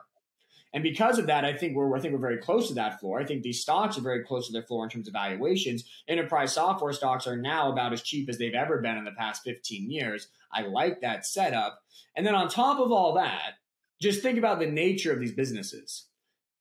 [0.72, 3.20] And because of that, I think we're I think we're very close to that floor.
[3.20, 5.84] I think these stocks are very close to their floor in terms of valuations.
[6.06, 9.42] Enterprise software stocks are now about as cheap as they've ever been in the past
[9.42, 10.28] 15 years.
[10.52, 11.82] I like that setup.
[12.16, 13.54] And then on top of all that,
[14.00, 16.06] just think about the nature of these businesses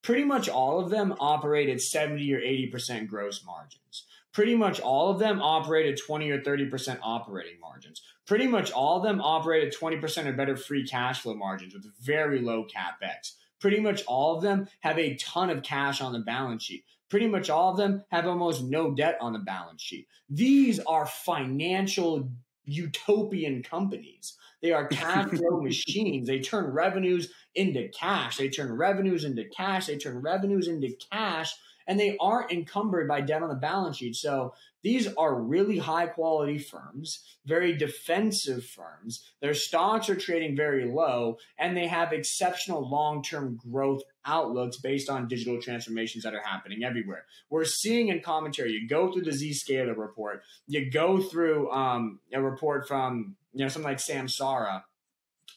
[0.02, 4.06] pretty much all of them operated 70 or 80% gross margins.
[4.32, 8.02] Pretty much all of them operated 20 or 30% operating margins.
[8.26, 12.40] Pretty much all of them operated 20% or better free cash flow margins with very
[12.40, 13.34] low capex.
[13.60, 16.86] Pretty much all of them have a ton of cash on the balance sheet.
[17.10, 20.08] Pretty much all of them have almost no debt on the balance sheet.
[20.30, 22.30] These are financial
[22.66, 24.38] utopian companies.
[24.62, 26.28] They are cash flow machines.
[26.28, 28.38] They turn revenues into cash.
[28.38, 29.88] They turn revenues into cash.
[29.88, 31.54] They turn revenues into cash,
[31.88, 34.16] and they aren't encumbered by debt on the balance sheet.
[34.16, 34.54] So
[34.84, 39.24] these are really high quality firms, very defensive firms.
[39.42, 45.10] Their stocks are trading very low, and they have exceptional long term growth outlooks based
[45.10, 47.26] on digital transformations that are happening everywhere.
[47.50, 52.42] We're seeing in commentary, you go through the Zscaler report, you go through um, a
[52.42, 54.84] report from you know something like Samsara,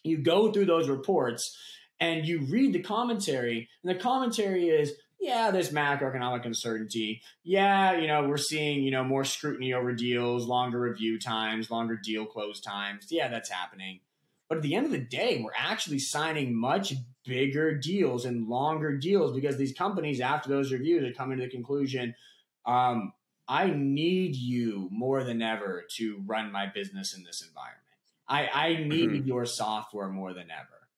[0.02, 1.56] you go through those reports
[2.00, 7.22] and you read the commentary, and the commentary is, yeah, there's macroeconomic uncertainty.
[7.44, 11.96] Yeah, you know, we're seeing, you know, more scrutiny over deals, longer review times, longer
[11.96, 13.06] deal close times.
[13.10, 14.00] Yeah, that's happening.
[14.48, 18.96] But at the end of the day, we're actually signing much bigger deals and longer
[18.96, 22.14] deals because these companies, after those reviews, are coming to the conclusion
[22.66, 23.12] um,
[23.48, 27.81] I need you more than ever to run my business in this environment.
[28.32, 29.28] I, I need mm-hmm.
[29.28, 30.88] your software more than ever.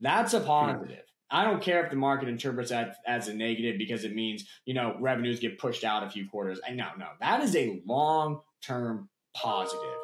[0.00, 0.88] That's a positive.
[0.88, 1.04] Mm-hmm.
[1.30, 4.72] I don't care if the market interprets that as a negative because it means, you
[4.72, 6.58] know, revenues get pushed out a few quarters.
[6.66, 7.06] I no, no.
[7.20, 9.94] That is a long term positive.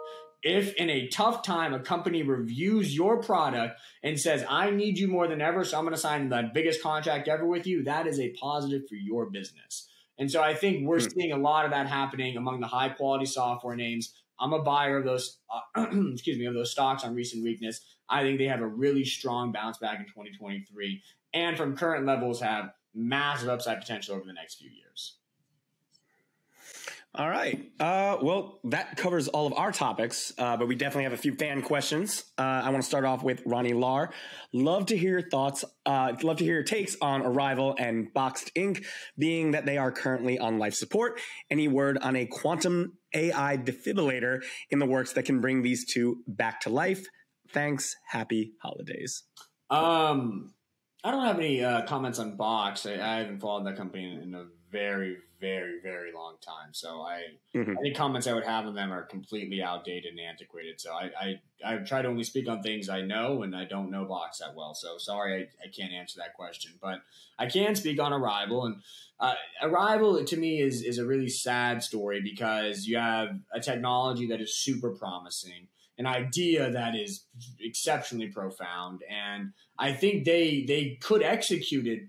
[0.42, 5.08] If in a tough time a company reviews your product and says, I need you
[5.08, 8.06] more than ever, so I'm going to sign the biggest contract ever with you, that
[8.06, 9.88] is a positive for your business.
[10.18, 11.08] And so I think we're hmm.
[11.08, 14.12] seeing a lot of that happening among the high quality software names.
[14.38, 15.38] I'm a buyer of those,
[15.76, 17.80] uh, excuse me, of those stocks on recent weakness.
[18.08, 21.02] I think they have a really strong bounce back in 2023
[21.34, 25.16] and from current levels have massive upside potential over the next few years.
[27.18, 27.72] All right.
[27.80, 31.34] Uh, well, that covers all of our topics, uh, but we definitely have a few
[31.34, 32.24] fan questions.
[32.36, 34.10] Uh, I want to start off with Ronnie Lar.
[34.52, 35.64] Love to hear your thoughts.
[35.86, 38.84] Uh, love to hear your takes on Arrival and Boxed Inc.,
[39.16, 41.18] being that they are currently on life support.
[41.50, 46.22] Any word on a quantum AI defibrillator in the works that can bring these two
[46.26, 47.06] back to life?
[47.50, 47.96] Thanks.
[48.08, 49.24] Happy holidays.
[49.70, 50.54] Um,
[51.02, 52.86] I don't have any uh, comments on Box.
[52.86, 54.46] I, I, haven't followed that company in, in, a
[54.76, 56.72] very, very, very long time.
[56.72, 57.22] So I
[57.54, 57.74] mm-hmm.
[57.78, 60.80] any comments I would have on them are completely outdated and antiquated.
[60.80, 61.10] So I,
[61.64, 64.38] I I try to only speak on things I know, and I don't know Box
[64.38, 64.74] that well.
[64.74, 66.72] So sorry, I, I can't answer that question.
[66.80, 67.00] But
[67.38, 68.76] I can speak on Arrival, and
[69.18, 74.26] uh, Arrival to me is is a really sad story because you have a technology
[74.28, 75.68] that is super promising
[75.98, 77.24] an idea that is
[77.58, 82.02] exceptionally profound and i think they they could execute it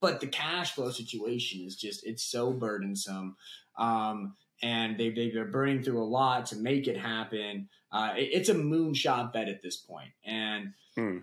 [0.00, 3.36] but the cash flow situation is just it's so burdensome
[3.78, 8.30] um, and they, they, are burning through a lot to make it happen uh, it,
[8.32, 11.18] it's a moonshot bet at this point and hmm.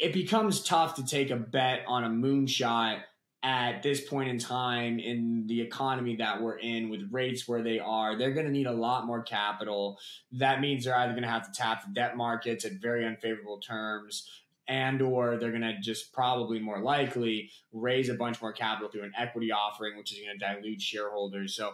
[0.00, 3.00] it becomes tough to take a bet on a moonshot
[3.46, 7.78] at this point in time in the economy that we're in with rates where they
[7.78, 10.00] are, they're going to need a lot more capital.
[10.32, 13.58] That means they're either going to have to tap the debt markets at very unfavorable
[13.60, 14.28] terms
[14.68, 19.04] and or they're going to just probably more likely raise a bunch more capital through
[19.04, 21.54] an equity offering which is going to dilute shareholders.
[21.54, 21.72] So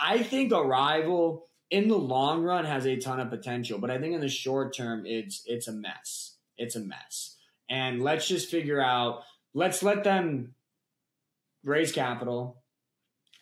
[0.00, 4.14] I think Arrival in the long run has a ton of potential, but I think
[4.14, 6.36] in the short term it's it's a mess.
[6.56, 7.36] It's a mess.
[7.68, 9.22] And let's just figure out
[9.54, 10.54] let's let them
[11.64, 12.62] raise capital.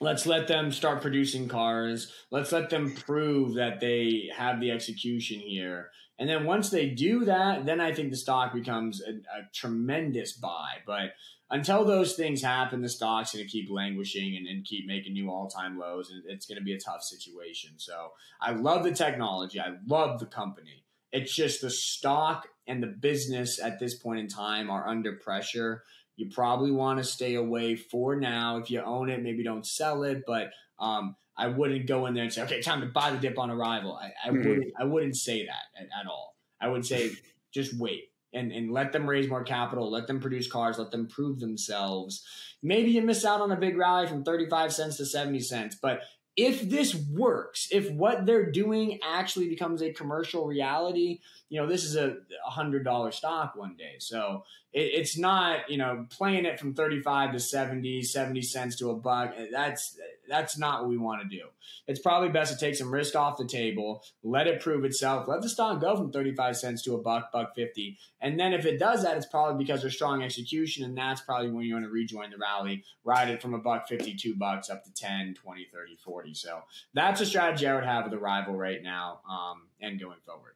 [0.03, 2.11] Let's let them start producing cars.
[2.33, 5.91] Let's let them prove that they have the execution here.
[6.19, 10.33] And then once they do that, then I think the stock becomes a, a tremendous
[10.33, 10.79] buy.
[10.85, 11.13] But
[11.51, 15.31] until those things happen, the stock's going to keep languishing and, and, keep making new
[15.31, 16.11] all time lows.
[16.11, 17.71] And it's going to be a tough situation.
[17.77, 18.09] So
[18.41, 19.61] I love the technology.
[19.61, 20.85] I love the company.
[21.13, 25.85] It's just the stock and the business at this point in time are under pressure
[26.17, 28.59] you probably want to stay away for now.
[28.59, 32.25] If you own it, maybe don't sell it, but um, I wouldn't go in there
[32.25, 33.97] and say, okay, time to buy the dip on arrival.
[33.97, 34.49] I, I mm-hmm.
[34.49, 34.73] wouldn't.
[34.79, 36.37] I wouldn't say that at, at all.
[36.61, 37.13] I would say
[37.53, 41.09] just wait and and let them raise more capital, let them produce cars, let them
[41.09, 42.25] prove themselves.
[42.63, 46.01] Maybe you miss out on a big rally from 35 cents to 70 cents, but
[46.37, 51.21] if this works, if what they're doing actually becomes a commercial reality,
[51.53, 53.97] you know, this is a hundred dollar stock one day.
[53.99, 58.89] So it, it's not, you know, playing it from 35 to 70, 70 cents to
[58.89, 59.35] a buck.
[59.53, 61.45] That's, that's not what we want to do.
[61.87, 65.43] It's probably best to take some risk off the table, let it prove itself, let
[65.43, 67.99] the stock go from 35 cents to a buck, buck 50.
[68.23, 70.87] And then if it does that, it's probably because there's strong execution.
[70.87, 73.89] And that's probably when you want to rejoin the rally, ride it from a buck
[73.89, 76.33] 52 bucks up to 10, 20, 30, 40.
[76.33, 76.63] So
[76.95, 80.55] that's a strategy I would have with Arrival right now um, and going forward.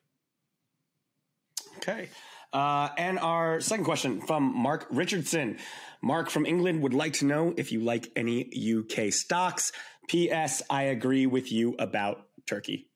[1.79, 2.09] Okay.
[2.53, 5.59] Uh, and our second question from Mark Richardson.
[6.03, 9.73] Mark from England would like to know if you like any UK stocks.
[10.09, 10.63] P.S.
[10.71, 12.89] I agree with you about Turkey.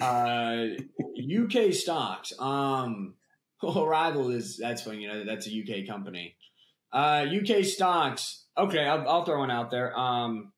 [0.00, 0.66] Uh,
[0.98, 2.32] UK stocks.
[2.38, 3.14] Um,
[3.62, 5.02] Arrival is that's funny.
[5.02, 6.36] You know that's a UK company.
[6.92, 8.44] Uh, UK stocks.
[8.58, 9.96] Okay, I'll, I'll throw one out there.
[9.96, 10.52] Um,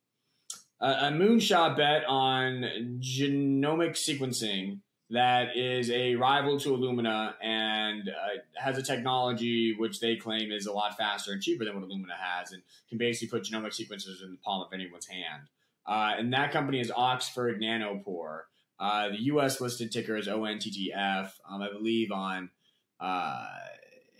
[0.81, 4.79] a, a moonshot bet on genomic sequencing
[5.13, 10.65] that is a rival to Illumina and uh, has a technology which they claim is
[10.65, 14.23] a lot faster and cheaper than what Illumina has and can basically put genomic sequences
[14.23, 15.43] in the palm of anyone's hand.
[15.85, 18.41] Uh, and that company is Oxford Nanopore.
[18.79, 19.61] Uh, the U.S.
[19.61, 21.31] listed ticker is ONTTF.
[21.47, 22.49] Um, I believe on
[22.99, 23.45] uh,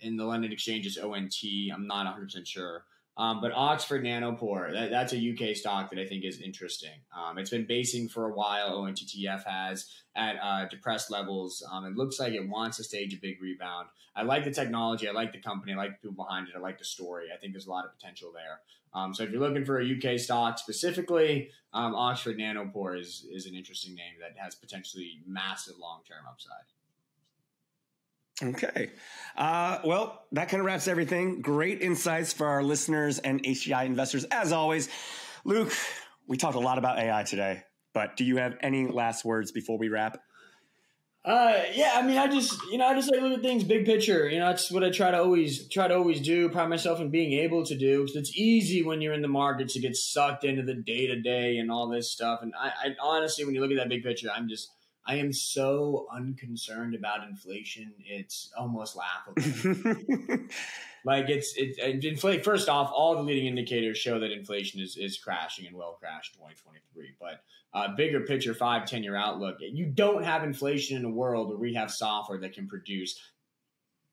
[0.00, 1.34] in the London exchange is ONT.
[1.72, 2.84] I'm not 100 percent sure.
[3.16, 6.98] Um, but Oxford Nanopore, that, that's a UK stock that I think is interesting.
[7.16, 8.80] Um, it's been basing for a while.
[8.80, 11.62] ONTTF has at uh, depressed levels.
[11.70, 13.88] Um, it looks like it wants to stage a big rebound.
[14.16, 15.08] I like the technology.
[15.08, 15.72] I like the company.
[15.72, 16.54] I like the people behind it.
[16.56, 17.26] I like the story.
[17.32, 18.60] I think there's a lot of potential there.
[18.94, 23.46] Um, so if you're looking for a UK stock specifically, um, Oxford Nanopore is is
[23.46, 26.62] an interesting name that has potentially massive long term upside.
[28.42, 28.90] Okay.
[29.36, 31.40] Uh, well, that kind of wraps everything.
[31.40, 34.88] Great insights for our listeners and HGI investors, as always.
[35.44, 35.72] Luke,
[36.26, 37.62] we talked a lot about AI today,
[37.92, 40.18] but do you have any last words before we wrap?
[41.24, 43.86] Uh, yeah, I mean, I just, you know, I just like look at things big
[43.86, 44.28] picture.
[44.28, 46.50] You know, that's what I try to always try to always do.
[46.50, 48.02] Pride myself in being able to do.
[48.02, 51.18] Because it's easy when you're in the market to get sucked into the day to
[51.18, 52.40] day and all this stuff.
[52.42, 54.70] And I, I honestly, when you look at that big picture, I'm just
[55.06, 57.92] I am so unconcerned about inflation.
[57.98, 59.42] It's almost laughable.
[61.04, 62.42] like it's it, it inflate.
[62.42, 66.32] First off, all the leading indicators show that inflation is is crashing and will crash
[66.32, 67.16] 2023.
[67.20, 67.42] But
[67.74, 69.56] uh, bigger picture, five ten year outlook.
[69.60, 73.20] You don't have inflation in a world where we have software that can produce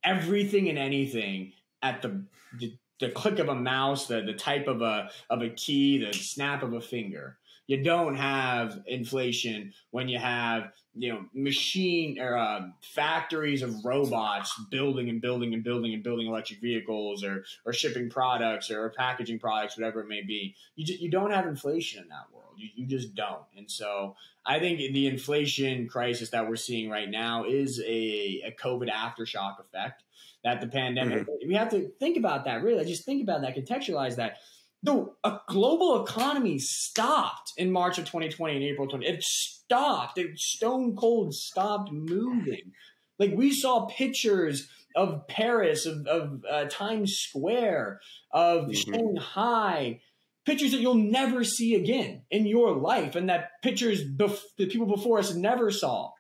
[0.03, 2.23] everything and anything at the,
[2.59, 6.13] the the click of a mouse, the the type of a of a key, the
[6.13, 7.37] snap of a finger.
[7.71, 14.59] You don't have inflation when you have you know machine or uh, factories of robots
[14.69, 19.39] building and building and building and building electric vehicles or or shipping products or packaging
[19.39, 20.53] products, whatever it may be.
[20.75, 22.55] You just, you don't have inflation in that world.
[22.57, 23.45] You, you just don't.
[23.55, 28.55] And so I think the inflation crisis that we're seeing right now is a, a
[28.59, 30.03] COVID aftershock effect
[30.43, 31.21] that the pandemic.
[31.21, 31.47] Mm-hmm.
[31.47, 32.63] We have to think about that.
[32.63, 33.55] Really, just think about that.
[33.55, 34.39] Contextualize that
[34.83, 39.05] the a global economy stopped in March of 2020 and April 20.
[39.05, 40.17] It stopped.
[40.17, 42.71] It stone cold stopped moving.
[43.19, 48.01] Like we saw pictures of Paris, of, of uh, Times Square,
[48.31, 48.73] of mm-hmm.
[48.73, 50.01] Shanghai,
[50.45, 54.87] pictures that you'll never see again in your life, and that pictures bef- the people
[54.87, 56.11] before us never saw.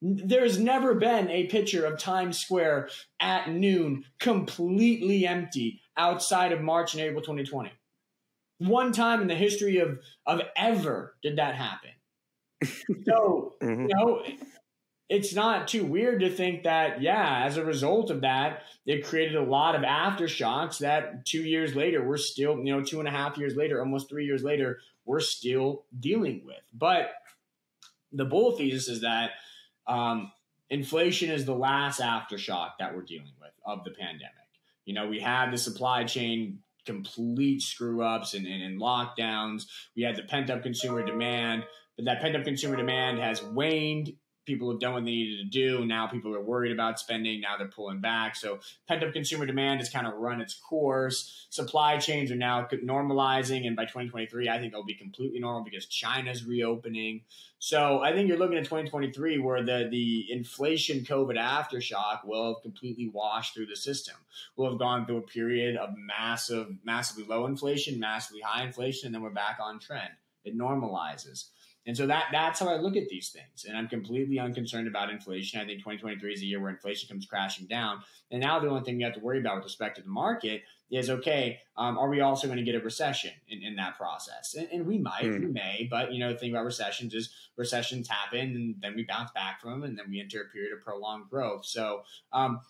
[0.00, 2.88] There's never been a picture of Times Square
[3.20, 7.70] at noon completely empty outside of March and April 2020.
[8.60, 11.90] One time in the history of of ever did that happen.
[13.06, 13.82] So mm-hmm.
[13.82, 14.22] you know,
[15.08, 19.36] it's not too weird to think that yeah, as a result of that, it created
[19.36, 23.10] a lot of aftershocks that two years later we're still you know two and a
[23.10, 26.62] half years later, almost three years later, we're still dealing with.
[26.74, 27.12] But
[28.12, 29.30] the bull thesis is that
[29.86, 30.32] um,
[30.68, 34.34] inflation is the last aftershock that we're dealing with of the pandemic.
[34.84, 39.64] You know, we had the supply chain complete screw ups and, and, and lockdowns.
[39.96, 41.64] We had the pent up consumer demand,
[41.96, 44.12] but that pent up consumer demand has waned
[44.50, 45.84] people have done what they needed to do.
[45.86, 47.40] Now people are worried about spending.
[47.40, 48.34] Now they're pulling back.
[48.34, 48.58] So
[48.88, 51.46] pent up consumer demand has kind of run its course.
[51.50, 53.66] Supply chains are now normalizing.
[53.66, 57.22] And by 2023, I think they'll be completely normal because China's reopening.
[57.60, 62.62] So I think you're looking at 2023 where the, the inflation COVID aftershock will have
[62.62, 64.16] completely washed through the system.
[64.56, 69.14] We'll have gone through a period of massive, massively low inflation, massively high inflation, and
[69.14, 70.10] then we're back on trend.
[70.44, 71.50] It normalizes.
[71.90, 73.64] And so that that's how I look at these things.
[73.66, 75.60] And I'm completely unconcerned about inflation.
[75.60, 77.98] I think 2023 is a year where inflation comes crashing down.
[78.30, 80.62] And now the only thing you have to worry about with respect to the market
[80.92, 84.54] is okay, um, are we also going to get a recession in, in that process?
[84.54, 85.40] And, and we might, mm.
[85.40, 89.02] we may, but you know, the thing about recessions is recessions happen and then we
[89.02, 91.66] bounce back from them and then we enter a period of prolonged growth.
[91.66, 92.02] So
[92.32, 92.60] um,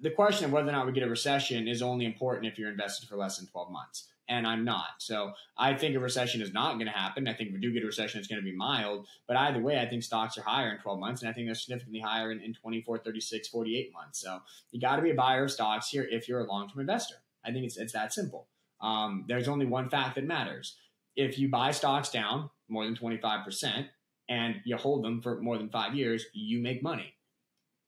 [0.00, 2.70] the question of whether or not we get a recession is only important if you're
[2.70, 4.86] invested for less than 12 months and I'm not.
[4.98, 7.28] So I think a recession is not going to happen.
[7.28, 9.06] I think if we do get a recession, it's going to be mild.
[9.26, 11.54] But either way, I think stocks are higher in 12 months, and I think they're
[11.54, 14.20] significantly higher in, in 24, 36, 48 months.
[14.20, 14.40] So
[14.72, 17.16] you got to be a buyer of stocks here if you're a long term investor.
[17.44, 18.48] I think it's, it's that simple.
[18.80, 20.76] Um, there's only one fact that matters.
[21.14, 23.86] If you buy stocks down more than 25%
[24.28, 27.14] and you hold them for more than five years, you make money.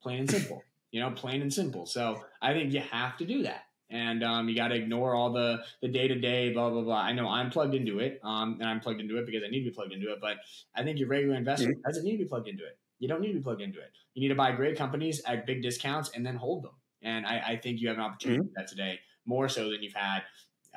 [0.00, 0.62] Plain and simple.
[0.92, 1.84] you know, plain and simple.
[1.84, 5.32] So I think you have to do that and um, you got to ignore all
[5.32, 7.00] the the day to day blah blah blah.
[7.00, 9.64] I know I'm plugged into it, um, and I'm plugged into it because I need
[9.64, 10.18] to be plugged into it.
[10.20, 10.38] But
[10.74, 11.80] I think your regular investor mm-hmm.
[11.86, 12.78] doesn't need to be plugged into it.
[12.98, 13.90] You don't need to be plugged into it.
[14.14, 16.72] You need to buy great companies at big discounts and then hold them.
[17.02, 18.52] And I, I think you have an opportunity mm-hmm.
[18.56, 20.22] that today more so than you've had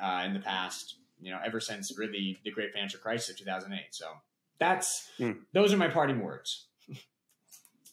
[0.02, 0.96] uh, in the past.
[1.20, 3.80] You know, ever since really the great financial crisis of 2008.
[3.90, 4.06] So
[4.58, 5.36] that's mm.
[5.52, 6.66] those are my parting words.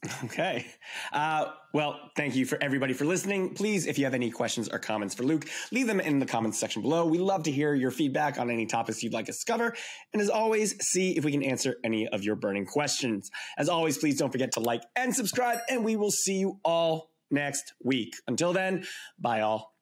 [0.26, 0.66] Okay.
[1.12, 3.54] Uh, well, thank you for everybody for listening.
[3.54, 6.58] Please, if you have any questions or comments for Luke, leave them in the comments
[6.58, 7.06] section below.
[7.06, 9.76] We love to hear your feedback on any topics you'd like us to cover.
[10.14, 13.30] And as always, see if we can answer any of your burning questions.
[13.58, 17.12] As always, please don't forget to like and subscribe, and we will see you all
[17.30, 18.14] next week.
[18.28, 18.86] Until then,
[19.20, 19.79] bye all.